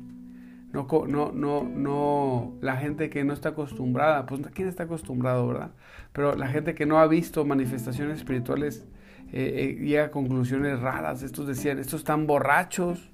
No, 0.72 0.88
no, 1.08 1.32
no, 1.32 1.64
no, 1.64 2.54
la 2.62 2.78
gente 2.78 3.12
que 3.12 3.24
no 3.24 3.34
está 3.34 3.50
acostumbrada, 3.50 4.26
pues 4.26 4.42
¿quién 4.54 4.68
está 4.68 4.84
acostumbrado, 4.84 5.48
verdad? 5.48 5.72
Pero 6.14 6.36
la 6.36 6.48
gente 6.48 6.74
que 6.74 6.88
no 6.88 6.98
ha 6.98 7.06
visto 7.06 7.46
manifestaciones 7.46 8.18
espirituales 8.18 8.88
eh, 9.32 9.78
eh, 9.80 9.84
llega 9.84 10.06
a 10.06 10.12
conclusiones 10.12 10.80
raras. 10.80 11.22
Estos 11.22 11.46
decían, 11.46 11.78
estos 11.78 12.02
están 12.02 12.26
borrachos. 12.26 13.12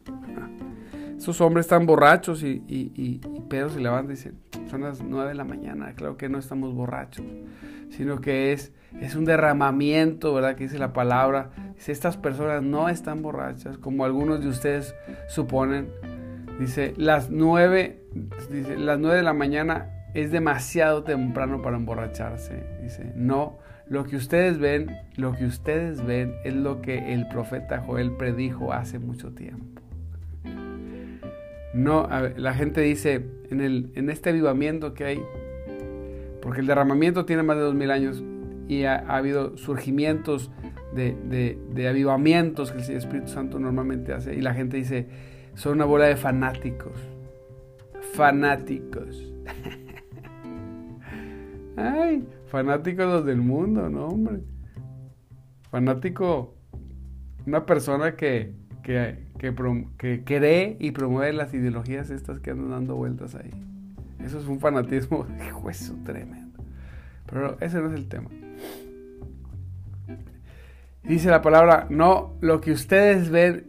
Estos 1.19 1.41
hombres 1.41 1.65
están 1.65 1.85
borrachos 1.85 2.43
y, 2.43 2.63
y, 2.65 3.19
Pedro 3.49 3.67
se 3.67 3.81
levanta 3.81 4.13
y 4.13 4.15
dice, 4.15 4.31
son 4.71 4.83
las 4.83 5.03
nueve 5.03 5.27
de 5.27 5.35
la 5.35 5.43
mañana, 5.43 5.91
claro 5.93 6.15
que 6.15 6.29
no 6.29 6.39
estamos 6.39 6.73
borrachos, 6.73 7.25
sino 7.89 8.21
que 8.21 8.53
es, 8.53 8.71
es 9.01 9.15
un 9.15 9.25
derramamiento, 9.25 10.33
¿verdad? 10.33 10.55
Que 10.55 10.63
dice 10.63 10.79
la 10.79 10.93
palabra. 10.93 11.49
Dice, 11.75 11.91
estas 11.91 12.15
personas 12.15 12.63
no 12.63 12.87
están 12.87 13.21
borrachas, 13.21 13.77
como 13.77 14.05
algunos 14.05 14.39
de 14.39 14.47
ustedes 14.47 14.95
suponen. 15.27 15.89
Dice, 16.57 16.93
las 16.95 17.29
nueve, 17.29 18.01
dice, 18.49 18.77
las 18.77 18.97
nueve 18.97 19.17
de 19.17 19.23
la 19.23 19.33
mañana 19.33 19.89
es 20.13 20.31
demasiado 20.31 21.03
temprano 21.03 21.61
para 21.61 21.75
emborracharse. 21.75 22.63
Dice, 22.81 23.11
no, 23.17 23.57
lo 23.87 24.05
que 24.05 24.15
ustedes 24.15 24.57
ven, 24.57 24.95
lo 25.17 25.33
que 25.33 25.45
ustedes 25.45 26.01
ven 26.01 26.33
es 26.45 26.53
lo 26.53 26.81
que 26.81 27.13
el 27.13 27.27
profeta 27.27 27.79
Joel 27.79 28.15
predijo 28.15 28.71
hace 28.71 28.99
mucho 28.99 29.33
tiempo. 29.33 29.81
No, 31.73 32.07
la 32.35 32.53
gente 32.53 32.81
dice, 32.81 33.25
en, 33.49 33.61
el, 33.61 33.91
en 33.95 34.09
este 34.09 34.31
avivamiento 34.31 34.93
que 34.93 35.05
hay, 35.05 35.21
porque 36.41 36.61
el 36.61 36.67
derramamiento 36.67 37.25
tiene 37.25 37.43
más 37.43 37.57
de 37.57 37.63
dos 37.63 37.75
mil 37.75 37.91
años 37.91 38.23
y 38.67 38.83
ha, 38.83 38.97
habido 38.97 39.57
surgimientos 39.57 40.51
de, 40.93 41.57
de, 41.71 41.87
avivamientos 41.87 42.71
que 42.71 42.81
el 42.81 42.97
Espíritu 42.97 43.27
Santo 43.27 43.59
normalmente 43.59 44.13
hace, 44.13 44.33
y 44.33 44.41
la 44.41 44.53
gente 44.53 44.77
dice, 44.77 45.07
son 45.53 45.73
una 45.73 45.85
bola 45.85 46.05
de 46.05 46.15
fanáticos, 46.15 46.99
fanáticos. 48.13 49.31
Ay, 51.77 52.27
fanáticos 52.47 53.05
los 53.05 53.25
del 53.25 53.41
mundo, 53.41 53.89
no 53.89 54.07
hombre. 54.07 54.41
Fanático, 55.69 56.55
una 57.45 57.65
persona 57.65 58.15
que, 58.15 58.53
que, 58.89 59.53
que, 59.97 60.23
cree 60.23 60.75
y 60.79 60.91
promueve 60.91 61.31
las 61.33 61.53
ideologías 61.53 62.09
estas 62.09 62.39
que 62.39 62.51
andan 62.51 62.71
dando 62.71 62.95
vueltas 62.95 63.35
ahí. 63.35 63.51
Eso 64.23 64.39
es 64.39 64.47
un 64.47 64.59
fanatismo, 64.59 65.27
eso 65.69 65.95
tremendo. 66.03 66.63
Pero 67.29 67.57
ese 67.59 67.79
no 67.79 67.89
es 67.89 67.93
el 67.93 68.07
tema. 68.07 68.29
Dice 71.03 71.29
la 71.29 71.43
palabra, 71.43 71.85
no, 71.89 72.33
lo 72.41 72.61
que 72.61 72.71
ustedes 72.71 73.29
ven 73.29 73.67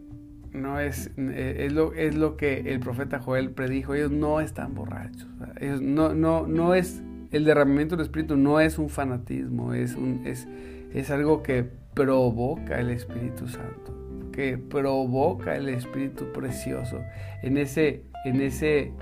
no 0.52 0.80
es, 0.80 1.10
eh, 1.18 1.66
es, 1.66 1.72
lo, 1.72 1.92
es 1.92 2.16
lo 2.16 2.38
que 2.38 2.72
el 2.72 2.80
profeta 2.80 3.20
Joel 3.20 3.50
predijo. 3.50 3.94
Ellos 3.94 4.10
no 4.10 4.40
están 4.40 4.74
borrachos. 4.74 5.28
Ellos 5.60 5.82
no, 5.82 6.14
no, 6.14 6.46
no 6.46 6.74
es, 6.74 7.02
el 7.30 7.44
derramamiento 7.44 7.94
del 7.96 8.06
Espíritu 8.06 8.36
no 8.36 8.58
es 8.58 8.78
un 8.78 8.88
fanatismo, 8.88 9.74
es, 9.74 9.94
un, 9.94 10.22
es, 10.24 10.48
es 10.94 11.10
algo 11.10 11.42
que 11.42 11.68
provoca 11.94 12.80
el 12.80 12.90
Espíritu 12.90 13.46
Santo, 13.48 13.94
que 14.32 14.58
provoca 14.58 15.56
el 15.56 15.68
Espíritu 15.68 16.32
precioso 16.32 17.00
en 17.42 17.56
ese, 17.56 18.02
en 18.24 18.40
ese, 18.40 18.92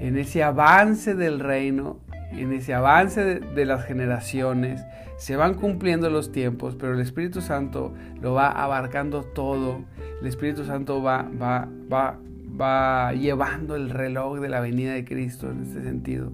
en 0.00 0.16
ese 0.16 0.42
avance 0.42 1.14
del 1.14 1.40
reino, 1.40 2.00
en 2.32 2.52
ese 2.52 2.74
avance 2.74 3.40
de, 3.40 3.64
las 3.66 3.84
generaciones. 3.84 4.84
Se 5.16 5.36
van 5.36 5.54
cumpliendo 5.54 6.10
los 6.10 6.32
tiempos, 6.32 6.76
pero 6.76 6.94
el 6.94 7.00
Espíritu 7.00 7.40
Santo 7.40 7.94
lo 8.20 8.34
va 8.34 8.50
abarcando 8.50 9.22
todo. 9.22 9.80
El 10.20 10.26
Espíritu 10.26 10.64
Santo 10.64 11.02
va, 11.02 11.26
va, 11.40 11.68
va, 11.90 12.18
va 12.60 13.12
llevando 13.12 13.76
el 13.76 13.90
reloj 13.90 14.40
de 14.40 14.48
la 14.48 14.60
venida 14.60 14.92
de 14.92 15.04
Cristo 15.04 15.50
en 15.50 15.62
este 15.62 15.82
sentido. 15.82 16.32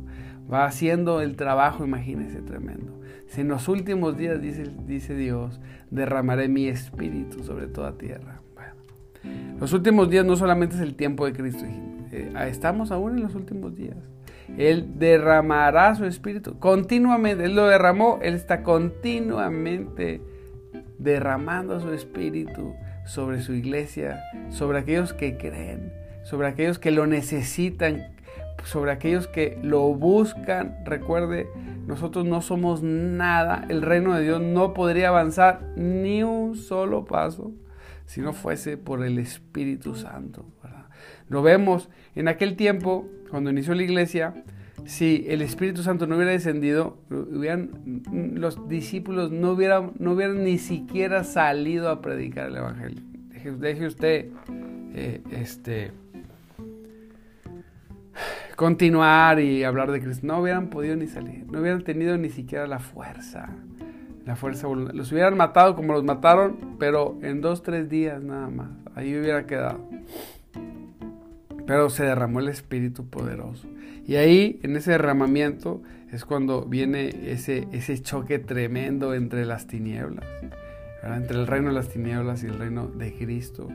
Va 0.52 0.64
haciendo 0.64 1.20
el 1.20 1.36
trabajo, 1.36 1.84
imagínense, 1.84 2.40
tremendo. 2.42 3.01
En 3.36 3.48
los 3.48 3.68
últimos 3.68 4.16
días, 4.16 4.40
dice, 4.40 5.14
Dios, 5.14 5.60
derramaré 5.90 6.48
mi 6.48 6.68
espíritu 6.68 7.42
sobre 7.42 7.66
toda 7.66 7.92
tierra. 7.92 8.40
Los 9.58 9.72
últimos 9.72 10.10
días 10.10 10.24
no 10.24 10.36
solamente 10.36 10.74
es 10.74 10.82
el 10.82 10.94
tiempo 10.94 11.24
de 11.24 11.32
Cristo, 11.32 11.64
eh, 11.64 12.32
estamos 12.48 12.90
aún 12.90 13.16
en 13.16 13.22
los 13.22 13.34
últimos 13.34 13.74
días. 13.74 13.96
Él 14.58 14.98
derramará 14.98 15.94
su 15.94 16.04
espíritu 16.04 16.58
continuamente. 16.58 17.44
Él 17.44 17.54
lo 17.54 17.66
derramó, 17.66 18.18
Él 18.22 18.34
está 18.34 18.62
continuamente 18.62 20.20
derramando 20.98 21.80
su 21.80 21.92
espíritu 21.92 22.74
sobre 23.06 23.40
su 23.40 23.54
iglesia, 23.54 24.22
sobre 24.50 24.78
aquellos 24.78 25.12
que 25.12 25.36
creen, 25.36 25.92
sobre 26.24 26.48
aquellos 26.48 26.78
que 26.78 26.90
lo 26.90 27.06
necesitan, 27.06 28.08
sobre 28.64 28.92
aquellos 28.92 29.26
que 29.26 29.58
lo 29.62 29.94
buscan. 29.94 30.76
Recuerde, 30.84 31.48
nosotros 31.86 32.24
no 32.24 32.42
somos 32.42 32.82
nada. 32.82 33.64
El 33.68 33.82
reino 33.82 34.14
de 34.14 34.22
Dios 34.22 34.40
no 34.40 34.74
podría 34.74 35.08
avanzar 35.08 35.62
ni 35.76 36.22
un 36.22 36.56
solo 36.56 37.04
paso 37.04 37.52
si 38.06 38.20
no 38.20 38.32
fuese 38.32 38.76
por 38.76 39.04
el 39.04 39.18
Espíritu 39.18 39.94
Santo. 39.94 40.44
Lo 41.28 41.42
vemos 41.42 41.88
en 42.14 42.28
aquel 42.28 42.56
tiempo, 42.56 43.08
cuando 43.30 43.50
inició 43.50 43.74
la 43.74 43.82
iglesia, 43.82 44.34
si 44.84 45.24
el 45.28 45.42
Espíritu 45.42 45.82
Santo 45.82 46.06
no 46.06 46.16
hubiera 46.16 46.32
descendido, 46.32 46.98
los 47.08 48.68
discípulos 48.68 49.30
no 49.30 49.52
hubieran, 49.52 49.92
no 49.98 50.12
hubieran 50.12 50.44
ni 50.44 50.58
siquiera 50.58 51.24
salido 51.24 51.88
a 51.88 52.02
predicar 52.02 52.48
el 52.48 52.56
Evangelio. 52.56 53.02
Deje, 53.58 53.86
usted 53.86 54.26
eh, 54.94 55.20
este, 55.30 55.92
continuar 58.56 59.40
y 59.40 59.64
hablar 59.64 59.90
de 59.92 60.00
Cristo. 60.00 60.26
No 60.26 60.40
hubieran 60.40 60.68
podido 60.68 60.96
ni 60.96 61.06
salir, 61.06 61.46
no 61.50 61.60
hubieran 61.60 61.82
tenido 61.82 62.16
ni 62.18 62.30
siquiera 62.30 62.66
la 62.66 62.78
fuerza. 62.78 63.48
La 64.24 64.36
fuerza 64.36 64.68
Los 64.68 65.10
hubieran 65.10 65.36
matado 65.36 65.74
como 65.74 65.92
los 65.92 66.04
mataron, 66.04 66.76
pero 66.78 67.18
en 67.22 67.40
dos, 67.40 67.62
tres 67.62 67.88
días 67.88 68.22
nada 68.22 68.48
más. 68.48 68.68
Ahí 68.94 69.16
hubiera 69.16 69.46
quedado. 69.46 69.80
Pero 71.66 71.90
se 71.90 72.04
derramó 72.04 72.40
el 72.40 72.48
Espíritu 72.48 73.06
poderoso. 73.06 73.66
Y 74.06 74.16
ahí, 74.16 74.60
en 74.62 74.76
ese 74.76 74.92
derramamiento, 74.92 75.82
es 76.12 76.24
cuando 76.24 76.64
viene 76.64 77.32
ese, 77.32 77.66
ese 77.72 78.00
choque 78.00 78.38
tremendo 78.38 79.14
entre 79.14 79.44
las 79.44 79.66
tinieblas 79.66 80.24
entre 81.02 81.38
el 81.38 81.46
reino 81.46 81.68
de 81.68 81.74
las 81.74 81.88
tinieblas 81.88 82.42
y 82.42 82.46
el 82.46 82.58
reino 82.58 82.86
de 82.86 83.12
Cristo, 83.14 83.68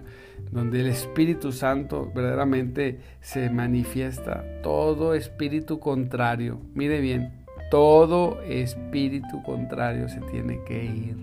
donde 0.52 0.82
el 0.82 0.88
Espíritu 0.88 1.52
Santo 1.52 2.12
verdaderamente 2.14 3.00
se 3.22 3.50
manifiesta. 3.50 4.44
Todo 4.64 5.14
espíritu 5.14 5.80
contrario, 5.80 6.60
mire 6.74 7.02
bien, 7.02 7.46
todo 7.70 8.42
espíritu 8.44 9.44
contrario 9.44 10.08
se 10.08 10.22
tiene 10.22 10.62
que 10.66 10.86
ir, 10.86 11.18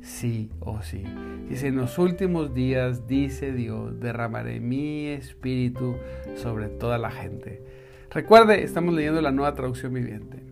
sí 0.00 0.50
o 0.60 0.80
sí. 0.82 1.04
Dice, 1.48 1.68
en 1.68 1.76
los 1.76 1.98
últimos 1.98 2.54
días, 2.54 3.06
dice 3.06 3.52
Dios, 3.52 4.00
derramaré 4.00 4.60
mi 4.60 5.08
espíritu 5.08 5.96
sobre 6.36 6.68
toda 6.68 6.96
la 6.96 7.10
gente. 7.10 7.62
Recuerde, 8.10 8.62
estamos 8.62 8.94
leyendo 8.94 9.20
la 9.20 9.30
nueva 9.30 9.54
traducción 9.54 9.92
viviente 9.92 10.49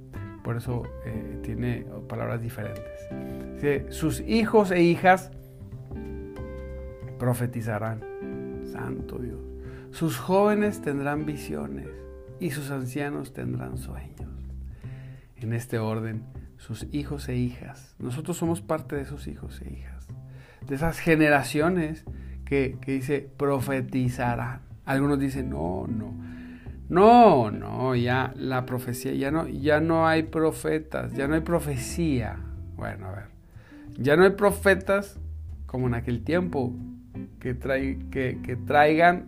por 0.48 0.56
eso 0.56 0.82
eh, 1.04 1.40
tiene 1.42 1.84
palabras 2.08 2.40
diferentes. 2.40 3.94
sus 3.94 4.20
hijos 4.20 4.70
e 4.70 4.80
hijas 4.80 5.30
profetizarán, 7.18 8.00
santo 8.72 9.18
Dios. 9.18 9.42
Sus 9.90 10.16
jóvenes 10.16 10.80
tendrán 10.80 11.26
visiones 11.26 11.88
y 12.40 12.52
sus 12.52 12.70
ancianos 12.70 13.34
tendrán 13.34 13.76
sueños. 13.76 14.30
En 15.37 15.52
este 15.52 15.78
orden, 15.78 16.24
sus 16.56 16.87
hijos 16.92 17.28
e 17.28 17.37
hijas. 17.37 17.94
Nosotros 17.98 18.38
somos 18.38 18.62
parte 18.62 18.96
de 18.96 19.02
esos 19.02 19.26
hijos 19.26 19.61
e 19.61 19.70
hijas. 19.70 20.06
De 20.66 20.76
esas 20.76 20.98
generaciones 20.98 22.06
que, 22.46 22.78
que 22.80 22.92
dice 22.92 23.30
profetizarán. 23.37 24.62
Algunos 24.87 25.18
dicen, 25.18 25.50
no, 25.50 25.87
no 25.87 26.38
no, 26.88 27.51
no, 27.51 27.94
ya 27.94 28.33
la 28.37 28.64
profecía, 28.64 29.12
ya 29.12 29.31
no, 29.31 29.46
ya 29.46 29.81
no 29.81 30.09
hay 30.09 30.22
profetas, 30.22 31.12
ya 31.12 31.29
no 31.29 31.35
hay 31.35 31.42
profecía. 31.42 32.37
Bueno, 32.77 33.09
a 33.09 33.12
ver, 33.12 33.24
ya 33.98 34.16
no 34.16 34.24
hay 34.24 34.31
profetas 34.31 35.18
como 35.66 35.87
en 35.87 35.94
aquel 35.94 36.24
tiempo 36.24 36.72
que, 37.40 37.59
que, 38.11 38.57
traigan 38.57 39.27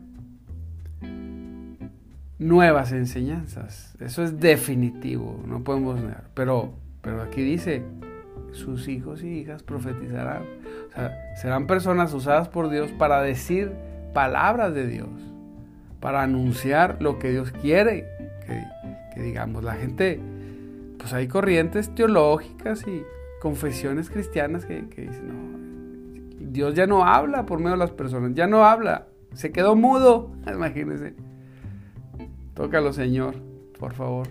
nuevas 2.39 2.93
enseñanzas. 2.93 3.95
Eso 4.01 4.23
es 4.23 4.41
definitivo, 4.41 5.43
no 5.47 5.63
podemos 5.63 6.01
negar. 6.01 6.31
Pero, 6.33 6.73
pero 7.03 7.21
aquí 7.21 7.43
dice, 7.43 7.83
sus 8.53 8.89
hijos 8.89 9.23
y 9.23 9.41
hijas 9.41 9.63
profetizarán. 9.63 10.45
O 10.89 10.93
sea, 10.95 11.37
serán 11.37 11.67
personas 11.67 12.15
usadas 12.15 12.49
por 12.49 12.71
Dios 12.71 12.91
para 12.93 13.21
decir 13.21 13.71
palabras 14.15 14.73
de 14.73 14.87
Dios 14.87 15.30
para 16.01 16.23
anunciar 16.23 16.97
lo 17.01 17.19
que 17.19 17.31
Dios 17.31 17.53
quiere 17.53 18.07
que, 19.15 19.21
digamos. 19.23 19.63
La 19.63 19.75
gente, 19.75 20.21
pues 20.99 21.13
hay 21.13 21.29
corrientes 21.29 21.95
teológicas 21.95 22.87
y 22.87 23.03
confesiones 23.41 24.11
cristianas 24.11 24.65
que, 24.65 24.83
dicen, 24.83 25.29
no, 25.29 26.51
Dios 26.51 26.75
ya 26.75 26.87
no 26.87 27.05
habla 27.05 27.47
por 27.47 27.59
medio 27.59 27.73
de 27.73 27.79
las 27.79 27.93
personas, 27.93 28.35
ya 28.35 28.47
no 28.47 28.65
habla, 28.65 29.07
se 29.35 29.53
quedó 29.53 29.77
mudo, 29.77 30.33
imagínense. 30.53 31.15
Tócalo, 32.55 32.93
Señor, 32.93 33.37
por 33.79 33.95
favor. 33.95 34.29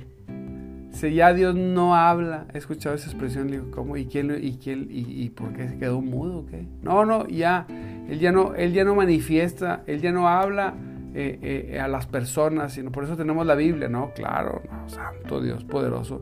Si 0.91 1.13
ya 1.13 1.33
Dios 1.33 1.55
no 1.55 1.95
habla, 1.95 2.47
he 2.53 2.57
escuchado 2.57 2.95
esa 2.95 3.09
expresión, 3.09 3.47
digo, 3.47 3.71
¿cómo? 3.71 3.95
¿Y 3.95 4.05
quién, 4.05 4.35
y 4.41 4.57
quién, 4.57 4.87
y, 4.89 5.29
por 5.29 5.53
qué 5.53 5.69
se 5.69 5.77
quedó 5.77 6.01
mudo? 6.01 6.45
¿qué? 6.47 6.65
No, 6.81 7.05
no, 7.05 7.27
ya, 7.27 7.67
él 8.09 8.19
ya 8.19 8.31
no, 8.31 8.55
él 8.55 8.73
ya 8.73 8.83
no 8.83 8.95
manifiesta, 8.95 9.83
él 9.85 10.01
ya 10.01 10.11
no 10.11 10.27
habla, 10.27 10.73
eh, 11.15 11.69
eh, 11.71 11.79
a 11.79 11.87
las 11.87 12.05
personas, 12.05 12.73
sino 12.73 12.91
por 12.91 13.03
eso 13.03 13.17
tenemos 13.17 13.43
la 13.43 13.55
Biblia, 13.55 13.89
¿no? 13.89 14.11
Claro, 14.13 14.61
santo 14.85 15.41
Dios 15.41 15.63
poderoso. 15.63 16.21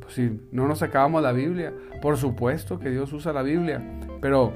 Pues 0.00 0.14
si 0.14 0.40
no 0.52 0.68
nos 0.68 0.80
acabamos 0.82 1.24
la 1.24 1.32
Biblia, 1.32 1.72
por 2.00 2.16
supuesto 2.16 2.78
que 2.78 2.88
Dios 2.88 3.12
usa 3.12 3.32
la 3.32 3.42
Biblia, 3.42 3.82
pero, 4.20 4.52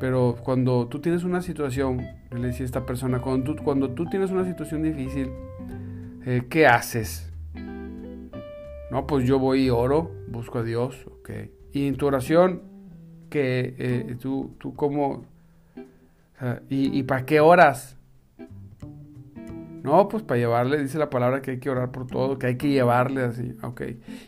pero 0.00 0.36
cuando 0.42 0.88
tú 0.88 1.00
tienes 1.00 1.22
una 1.22 1.42
situación, 1.42 2.04
le 2.32 2.48
decía 2.48 2.66
esta 2.66 2.86
persona, 2.86 3.20
cuando 3.20 3.54
tú, 3.54 3.62
cuando 3.62 3.90
tú 3.90 4.06
tienes 4.06 4.32
una 4.32 4.44
situación 4.44 4.82
difícil, 4.82 5.30
eh, 6.26 6.42
¿qué 6.50 6.66
haces? 6.66 7.32
No, 8.90 9.06
pues 9.06 9.28
yo 9.28 9.38
voy 9.38 9.66
y 9.66 9.70
oro, 9.70 10.10
busco 10.26 10.58
a 10.58 10.62
Dios, 10.64 11.06
ok. 11.20 11.30
Y 11.72 11.86
en 11.86 11.96
tu 11.96 12.06
oración, 12.06 12.62
que 13.30 14.16
tú, 14.20 14.56
tú 14.58 14.74
como, 14.74 15.24
¿y, 16.68 16.98
¿y 16.98 17.02
para 17.04 17.24
qué 17.26 17.38
oras? 17.38 17.97
No, 19.82 20.08
pues 20.08 20.22
para 20.22 20.38
llevarle, 20.38 20.82
dice 20.82 20.98
la 20.98 21.10
palabra 21.10 21.42
que 21.42 21.52
hay 21.52 21.58
que 21.58 21.70
orar 21.70 21.90
por 21.90 22.06
todo, 22.06 22.38
que 22.38 22.46
hay 22.46 22.56
que 22.56 22.68
llevarle 22.68 23.22
así, 23.22 23.54
ok. 23.62 23.82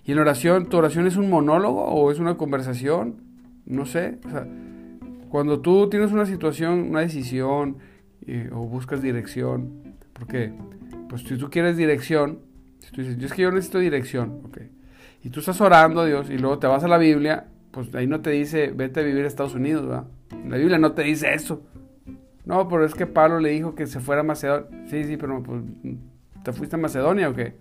Y 0.05 0.13
en 0.13 0.19
oración, 0.19 0.67
¿tu 0.67 0.77
oración 0.77 1.07
es 1.07 1.17
un 1.17 1.29
monólogo 1.29 1.85
o 1.85 2.11
es 2.11 2.19
una 2.19 2.37
conversación? 2.37 3.23
No 3.67 3.87
sé, 3.87 4.19
o 4.27 4.31
sea, 4.31 4.47
cuando 5.29 5.61
tú 5.61 5.89
tienes 5.89 6.13
una 6.13 6.27
situación, 6.27 6.91
una 6.91 7.01
decisión 7.01 7.79
eh, 8.27 8.51
o 8.53 8.67
buscas 8.67 9.03
dirección, 9.03 9.97
porque, 10.13 10.53
pues 11.09 11.23
si 11.23 11.37
tú 11.37 11.51
quieres 11.51 11.77
dirección, 11.77 12.41
si 12.79 12.91
tú 12.93 13.03
dices, 13.03 13.19
yo 13.19 13.27
es 13.27 13.33
que 13.33 13.43
yo 13.43 13.51
necesito 13.51 13.79
dirección, 13.79 14.41
ok. 14.45 14.59
Y 15.23 15.31
tú 15.31 15.41
estás 15.41 15.61
orando 15.61 16.01
a 16.01 16.07
Dios 16.07 16.31
y 16.31 16.39
luego 16.39 16.59
te 16.59 16.67
vas 16.67 16.83
a 16.83 16.89
la 16.89 16.99
Biblia, 16.99 17.47
pues 17.71 17.95
ahí 17.95 18.07
no 18.07 18.21
te 18.21 18.31
dice, 18.31 18.73
vete 18.75 19.01
a 19.01 19.03
vivir 19.03 19.25
a 19.25 19.29
Estados 19.29 19.55
Unidos, 19.55 19.87
¿verdad? 19.87 20.07
La 20.49 20.57
Biblia 20.57 20.79
no 20.79 20.93
te 20.93 21.03
dice 21.03 21.33
eso. 21.35 21.63
No, 22.51 22.67
pero 22.67 22.85
es 22.85 22.95
que 22.95 23.07
Pablo 23.07 23.39
le 23.39 23.51
dijo 23.51 23.77
que 23.77 23.87
se 23.87 24.01
fuera 24.01 24.23
a 24.23 24.25
Macedonia. 24.25 24.67
Sí, 24.89 25.05
sí, 25.05 25.17
pero 25.17 25.41
pues, 25.41 25.63
¿te 26.43 26.53
fuiste 26.53 26.75
a 26.75 26.81
Macedonia 26.81 27.29
o 27.29 27.33
qué? 27.33 27.55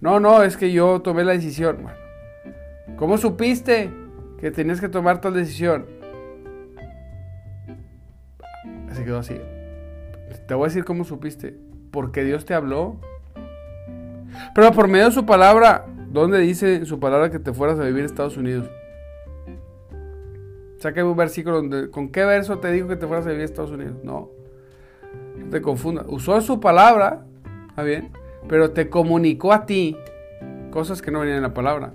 No, 0.00 0.18
no, 0.18 0.42
es 0.42 0.56
que 0.56 0.72
yo 0.72 1.00
tomé 1.00 1.22
la 1.22 1.30
decisión. 1.30 1.78
Bueno, 1.82 1.96
¿cómo 2.96 3.18
supiste 3.18 3.88
que 4.40 4.50
tenías 4.50 4.80
que 4.80 4.88
tomar 4.88 5.20
tal 5.20 5.34
decisión? 5.34 5.86
Se 8.90 9.04
quedó 9.04 9.20
así. 9.20 9.40
Te 10.48 10.54
voy 10.54 10.64
a 10.64 10.68
decir 10.70 10.84
cómo 10.84 11.04
supiste. 11.04 11.56
Porque 11.92 12.24
Dios 12.24 12.44
te 12.44 12.54
habló. 12.54 12.96
Pero 14.56 14.72
por 14.72 14.88
medio 14.88 15.04
de 15.04 15.12
su 15.12 15.24
palabra, 15.24 15.86
¿dónde 16.10 16.40
dice 16.40 16.84
su 16.84 16.98
palabra 16.98 17.30
que 17.30 17.38
te 17.38 17.52
fueras 17.52 17.78
a 17.78 17.84
vivir 17.84 18.02
a 18.02 18.06
Estados 18.06 18.36
Unidos? 18.36 18.68
Saca 20.80 21.04
un 21.04 21.14
versículo 21.14 21.56
donde, 21.56 21.90
¿con 21.90 22.08
qué 22.08 22.24
verso 22.24 22.58
te 22.58 22.72
dijo 22.72 22.88
que 22.88 22.96
te 22.96 23.06
fueras 23.06 23.26
a 23.26 23.28
vivir 23.28 23.42
a 23.42 23.44
Estados 23.44 23.70
Unidos? 23.70 23.96
No, 24.02 24.30
no 25.36 25.50
te 25.50 25.60
confundas. 25.60 26.06
Usó 26.08 26.40
su 26.40 26.58
palabra, 26.58 27.26
¿está 27.68 27.82
bien? 27.82 28.10
Pero 28.48 28.70
te 28.70 28.88
comunicó 28.88 29.52
a 29.52 29.66
ti 29.66 29.94
cosas 30.70 31.02
que 31.02 31.10
no 31.10 31.20
venían 31.20 31.36
en 31.36 31.42
la 31.42 31.52
palabra 31.52 31.92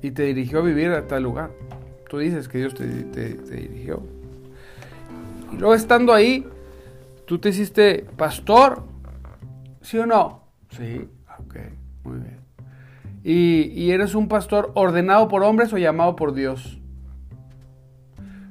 y 0.00 0.12
te 0.12 0.22
dirigió 0.22 0.60
a 0.60 0.62
vivir 0.62 0.90
a 0.92 1.06
tal 1.06 1.22
lugar. 1.22 1.50
Tú 2.08 2.16
dices 2.16 2.48
que 2.48 2.56
Dios 2.56 2.72
te, 2.72 2.86
dirigió. 2.86 4.02
Y 5.52 5.56
luego 5.58 5.74
estando 5.74 6.14
ahí, 6.14 6.46
tú 7.26 7.38
te 7.38 7.50
hiciste 7.50 8.06
pastor, 8.16 8.84
¿sí 9.82 9.98
o 9.98 10.06
no? 10.06 10.44
Sí, 10.70 11.06
ok, 11.40 11.56
muy 12.04 12.20
bien. 12.20 12.38
Y, 13.22 13.64
y 13.78 13.90
eres 13.90 14.14
un 14.14 14.28
pastor 14.28 14.72
ordenado 14.74 15.28
por 15.28 15.42
hombres 15.42 15.74
o 15.74 15.76
llamado 15.76 16.16
por 16.16 16.32
Dios. 16.32 16.77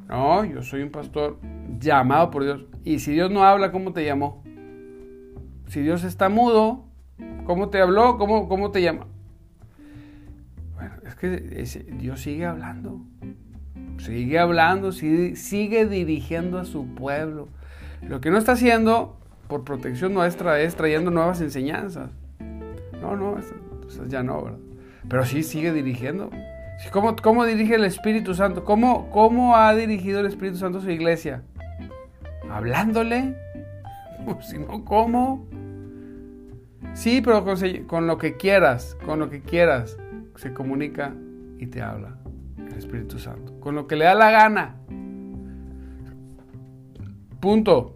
No, 0.07 0.45
yo 0.45 0.63
soy 0.63 0.83
un 0.83 0.89
pastor 0.89 1.37
llamado 1.79 2.31
por 2.31 2.43
Dios. 2.43 2.65
Y 2.83 2.99
si 2.99 3.11
Dios 3.11 3.29
no 3.29 3.43
habla, 3.43 3.71
¿cómo 3.71 3.91
te 3.91 4.05
llamó? 4.05 4.43
Si 5.67 5.81
Dios 5.81 6.03
está 6.03 6.29
mudo, 6.29 6.85
¿cómo 7.45 7.69
te 7.69 7.81
habló? 7.81 8.17
¿Cómo, 8.17 8.47
cómo 8.47 8.71
te 8.71 8.81
llama? 8.81 9.07
Bueno, 10.75 10.95
es 11.05 11.15
que 11.15 11.29
Dios 11.99 12.21
sigue 12.21 12.45
hablando. 12.45 13.01
Sigue 13.97 14.39
hablando, 14.39 14.91
sigue, 14.91 15.85
dirigiendo 15.87 16.59
a 16.59 16.65
su 16.65 16.87
pueblo. 16.87 17.49
Lo 18.01 18.21
que 18.21 18.29
no 18.29 18.37
está 18.37 18.53
haciendo 18.53 19.17
por 19.47 19.63
protección 19.63 20.13
nuestra 20.13 20.61
es 20.61 20.75
trayendo 20.75 21.11
nuevas 21.11 21.41
enseñanzas. 21.41 22.11
No, 23.01 23.15
no, 23.15 23.37
ya 24.07 24.23
no, 24.23 24.43
¿verdad? 24.43 24.59
Pero 25.09 25.25
sí 25.25 25.43
sigue 25.43 25.73
dirigiendo. 25.73 26.29
¿Cómo, 26.91 27.15
¿Cómo, 27.15 27.45
dirige 27.45 27.75
el 27.75 27.85
Espíritu 27.85 28.33
Santo? 28.33 28.63
¿Cómo, 28.63 29.09
¿Cómo 29.09 29.55
ha 29.55 29.73
dirigido 29.75 30.19
el 30.19 30.27
Espíritu 30.27 30.57
Santo 30.57 30.79
su 30.79 30.89
iglesia? 30.89 31.43
¿Hablándole? 32.49 33.35
si 34.41 34.57
no, 34.57 34.85
¿cómo? 34.85 35.45
Sí, 36.93 37.21
pero 37.21 37.43
con, 37.43 37.57
con, 37.87 38.07
lo 38.07 38.17
que 38.17 38.37
quieras, 38.37 38.95
con 39.05 39.19
lo 39.19 39.29
que 39.29 39.41
quieras, 39.41 39.97
se 40.35 40.53
comunica 40.53 41.13
y 41.57 41.67
te 41.67 41.81
habla 41.81 42.17
el 42.57 42.77
Espíritu 42.77 43.19
Santo. 43.19 43.59
Con 43.59 43.75
lo 43.75 43.87
que 43.87 43.95
le 43.95 44.05
da 44.05 44.15
la 44.15 44.31
gana. 44.31 44.75
Punto. 47.39 47.93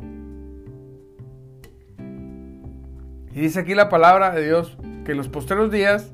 Y 3.34 3.39
dice 3.39 3.60
aquí 3.62 3.76
la 3.76 3.89
palabra 3.89 4.32
de 4.32 4.46
Dios 4.46 4.78
que 5.06 5.12
en 5.12 5.17
los 5.17 5.30
posteros 5.30 5.72
días 5.72 6.13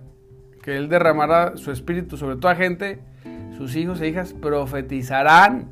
que 0.67 0.75
Él 0.75 0.89
derramará 0.89 1.55
su 1.55 1.71
espíritu 1.71 2.17
sobre 2.17 2.35
toda 2.35 2.53
gente, 2.53 2.99
sus 3.55 3.73
hijos 3.77 4.01
e 4.01 4.09
hijas 4.09 4.33
profetizarán. 4.33 5.69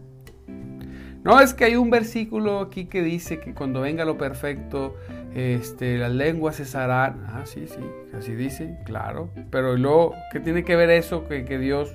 No 1.21 1.41
es 1.41 1.53
que 1.53 1.65
hay 1.65 1.75
un 1.75 1.89
versículo 1.89 2.61
aquí 2.61 2.85
que 2.85 3.01
dice 3.01 3.41
que 3.41 3.53
cuando 3.53 3.81
venga 3.81 4.05
lo 4.05 4.17
perfecto, 4.17 4.95
este, 5.35 5.97
las 5.97 6.13
lenguas 6.13 6.55
cesarán. 6.55 7.25
Ah, 7.27 7.41
sí, 7.43 7.67
sí, 7.67 7.81
así 8.17 8.35
dice, 8.35 8.77
claro. 8.85 9.27
Pero 9.49 9.75
luego, 9.75 10.15
¿qué 10.31 10.39
tiene 10.39 10.63
que 10.63 10.77
ver 10.77 10.89
eso? 10.89 11.27
Que, 11.27 11.43
que, 11.43 11.59
Dios, 11.59 11.93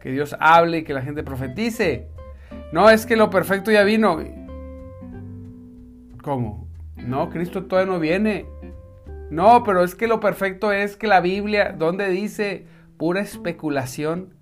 que 0.00 0.10
Dios 0.10 0.34
hable 0.40 0.78
y 0.78 0.82
que 0.82 0.94
la 0.94 1.02
gente 1.02 1.22
profetice. 1.22 2.08
No, 2.72 2.90
es 2.90 3.06
que 3.06 3.14
lo 3.14 3.30
perfecto 3.30 3.70
ya 3.70 3.84
vino. 3.84 4.18
¿Cómo? 6.24 6.66
No, 6.96 7.30
Cristo 7.30 7.66
todavía 7.66 7.92
no 7.92 8.00
viene. 8.00 8.46
No, 9.32 9.64
pero 9.64 9.82
es 9.82 9.94
que 9.94 10.08
lo 10.08 10.20
perfecto 10.20 10.72
es 10.72 10.98
que 10.98 11.06
la 11.06 11.22
Biblia, 11.22 11.74
donde 11.76 12.10
dice 12.10 12.66
pura 12.98 13.22
especulación, 13.22 14.34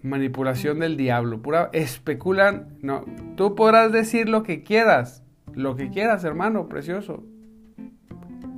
manipulación 0.00 0.78
del 0.78 0.96
diablo, 0.96 1.42
pura 1.42 1.68
especulan, 1.74 2.78
no, 2.80 3.04
tú 3.36 3.54
podrás 3.54 3.92
decir 3.92 4.30
lo 4.30 4.44
que 4.44 4.62
quieras, 4.62 5.22
lo 5.52 5.76
que 5.76 5.90
quieras, 5.90 6.24
hermano, 6.24 6.70
precioso. 6.70 7.22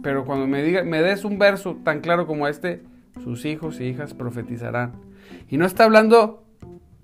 Pero 0.04 0.24
cuando 0.24 0.46
me 0.46 0.62
diga, 0.62 0.84
me 0.84 1.02
des 1.02 1.24
un 1.24 1.36
verso 1.36 1.80
tan 1.82 2.00
claro 2.00 2.28
como 2.28 2.46
este, 2.46 2.84
sus 3.24 3.44
hijos 3.44 3.80
e 3.80 3.86
hijas 3.86 4.14
profetizarán. 4.14 4.92
Y 5.48 5.56
no 5.56 5.66
está 5.66 5.82
hablando 5.82 6.41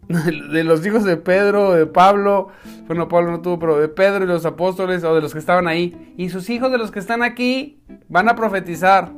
de 0.53 0.65
los 0.65 0.85
hijos 0.87 1.05
de 1.05 1.19
Pedro, 1.19 1.73
de 1.73 1.87
Pablo, 1.87 2.49
bueno, 2.87 3.09
Pablo 3.09 3.31
no 3.31 3.43
tuvo, 3.43 3.59
pero 3.59 3.79
de 3.79 3.89
Pedro 3.89 4.25
y 4.25 4.27
los 4.27 4.47
apóstoles 4.47 5.05
o 5.05 5.15
de 5.15 5.21
los 5.21 5.35
que 5.35 5.39
estaban 5.39 5.69
ahí. 5.69 6.15
Y 6.17 6.31
sus 6.31 6.49
hijos 6.49 6.73
de 6.73 6.79
los 6.79 6.91
que 6.91 6.99
están 6.99 7.23
aquí 7.23 7.83
van 8.09 8.29
a 8.29 8.35
profetizar. 8.35 9.13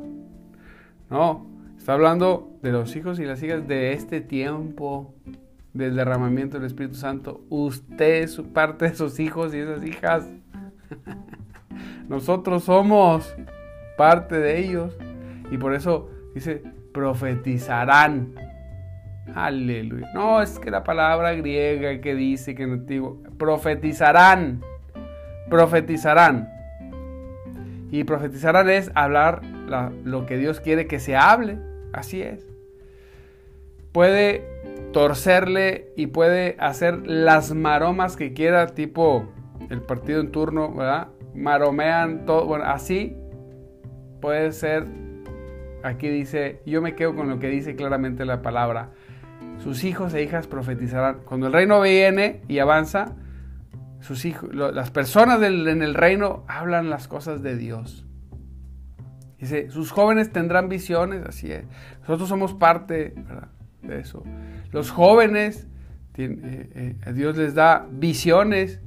No, 1.09 1.47
está 1.77 1.93
hablando 1.93 2.57
de 2.61 2.73
los 2.73 2.93
hijos 2.95 3.19
y 3.19 3.25
las 3.25 3.41
hijas 3.41 3.67
de 3.67 3.93
este 3.93 4.19
tiempo 4.19 5.13
del 5.73 5.95
derramamiento 5.95 6.57
del 6.57 6.67
Espíritu 6.67 6.95
Santo. 6.95 7.45
Usted 7.49 8.23
es 8.23 8.41
parte 8.53 8.89
de 8.89 8.95
sus 8.95 9.19
hijos 9.21 9.53
y 9.53 9.59
esas 9.59 9.85
hijas. 9.85 10.27
Nosotros 12.09 12.65
somos 12.65 13.33
parte 13.97 14.37
de 14.37 14.59
ellos. 14.59 14.97
Y 15.51 15.57
por 15.57 15.73
eso 15.73 16.09
dice, 16.35 16.63
profetizarán. 16.93 18.50
Aleluya. 19.35 20.09
No, 20.13 20.41
es 20.41 20.59
que 20.59 20.71
la 20.71 20.83
palabra 20.83 21.33
griega 21.33 22.01
que 22.01 22.15
dice 22.15 22.55
que 22.55 22.63
en 22.63 22.73
antiguo, 22.73 23.21
profetizarán, 23.37 24.61
profetizarán. 25.49 26.49
Y 27.91 28.03
profetizarán 28.03 28.69
es 28.69 28.91
hablar 28.95 29.41
lo 30.03 30.25
que 30.25 30.37
Dios 30.37 30.59
quiere 30.59 30.87
que 30.87 30.99
se 30.99 31.15
hable. 31.15 31.57
Así 31.93 32.21
es. 32.21 32.47
Puede 33.91 34.45
torcerle 34.93 35.91
y 35.95 36.07
puede 36.07 36.55
hacer 36.59 37.05
las 37.07 37.53
maromas 37.53 38.15
que 38.15 38.33
quiera, 38.33 38.67
tipo 38.67 39.29
el 39.69 39.81
partido 39.81 40.21
en 40.21 40.31
turno, 40.31 40.73
¿verdad? 40.73 41.09
Maromean 41.35 42.25
todo. 42.25 42.45
Bueno, 42.45 42.65
así 42.65 43.15
puede 44.21 44.51
ser. 44.51 44.85
Aquí 45.83 46.09
dice, 46.09 46.61
yo 46.65 46.81
me 46.81 46.95
quedo 46.95 47.15
con 47.15 47.29
lo 47.29 47.39
que 47.39 47.47
dice 47.47 47.75
claramente 47.75 48.23
la 48.23 48.41
palabra 48.41 48.91
sus 49.63 49.83
hijos 49.83 50.13
e 50.13 50.23
hijas 50.23 50.47
profetizarán. 50.47 51.19
Cuando 51.25 51.47
el 51.47 51.53
reino 51.53 51.81
viene 51.81 52.41
y 52.47 52.59
avanza, 52.59 53.13
sus 53.99 54.25
hijos, 54.25 54.53
las 54.53 54.89
personas 54.89 55.41
en 55.43 55.83
el 55.83 55.93
reino 55.93 56.43
hablan 56.47 56.89
las 56.89 57.07
cosas 57.07 57.43
de 57.43 57.55
Dios. 57.55 58.05
Dice, 59.39 59.69
sus 59.69 59.91
jóvenes 59.91 60.31
tendrán 60.31 60.69
visiones, 60.69 61.25
así 61.25 61.51
es. 61.51 61.65
Nosotros 62.01 62.29
somos 62.29 62.53
parte 62.53 63.13
de 63.81 63.99
eso. 63.99 64.23
Los 64.71 64.91
jóvenes, 64.91 65.67
eh, 66.17 66.97
eh, 67.05 67.13
Dios 67.13 67.37
les 67.37 67.55
da 67.55 67.87
visiones, 67.91 68.81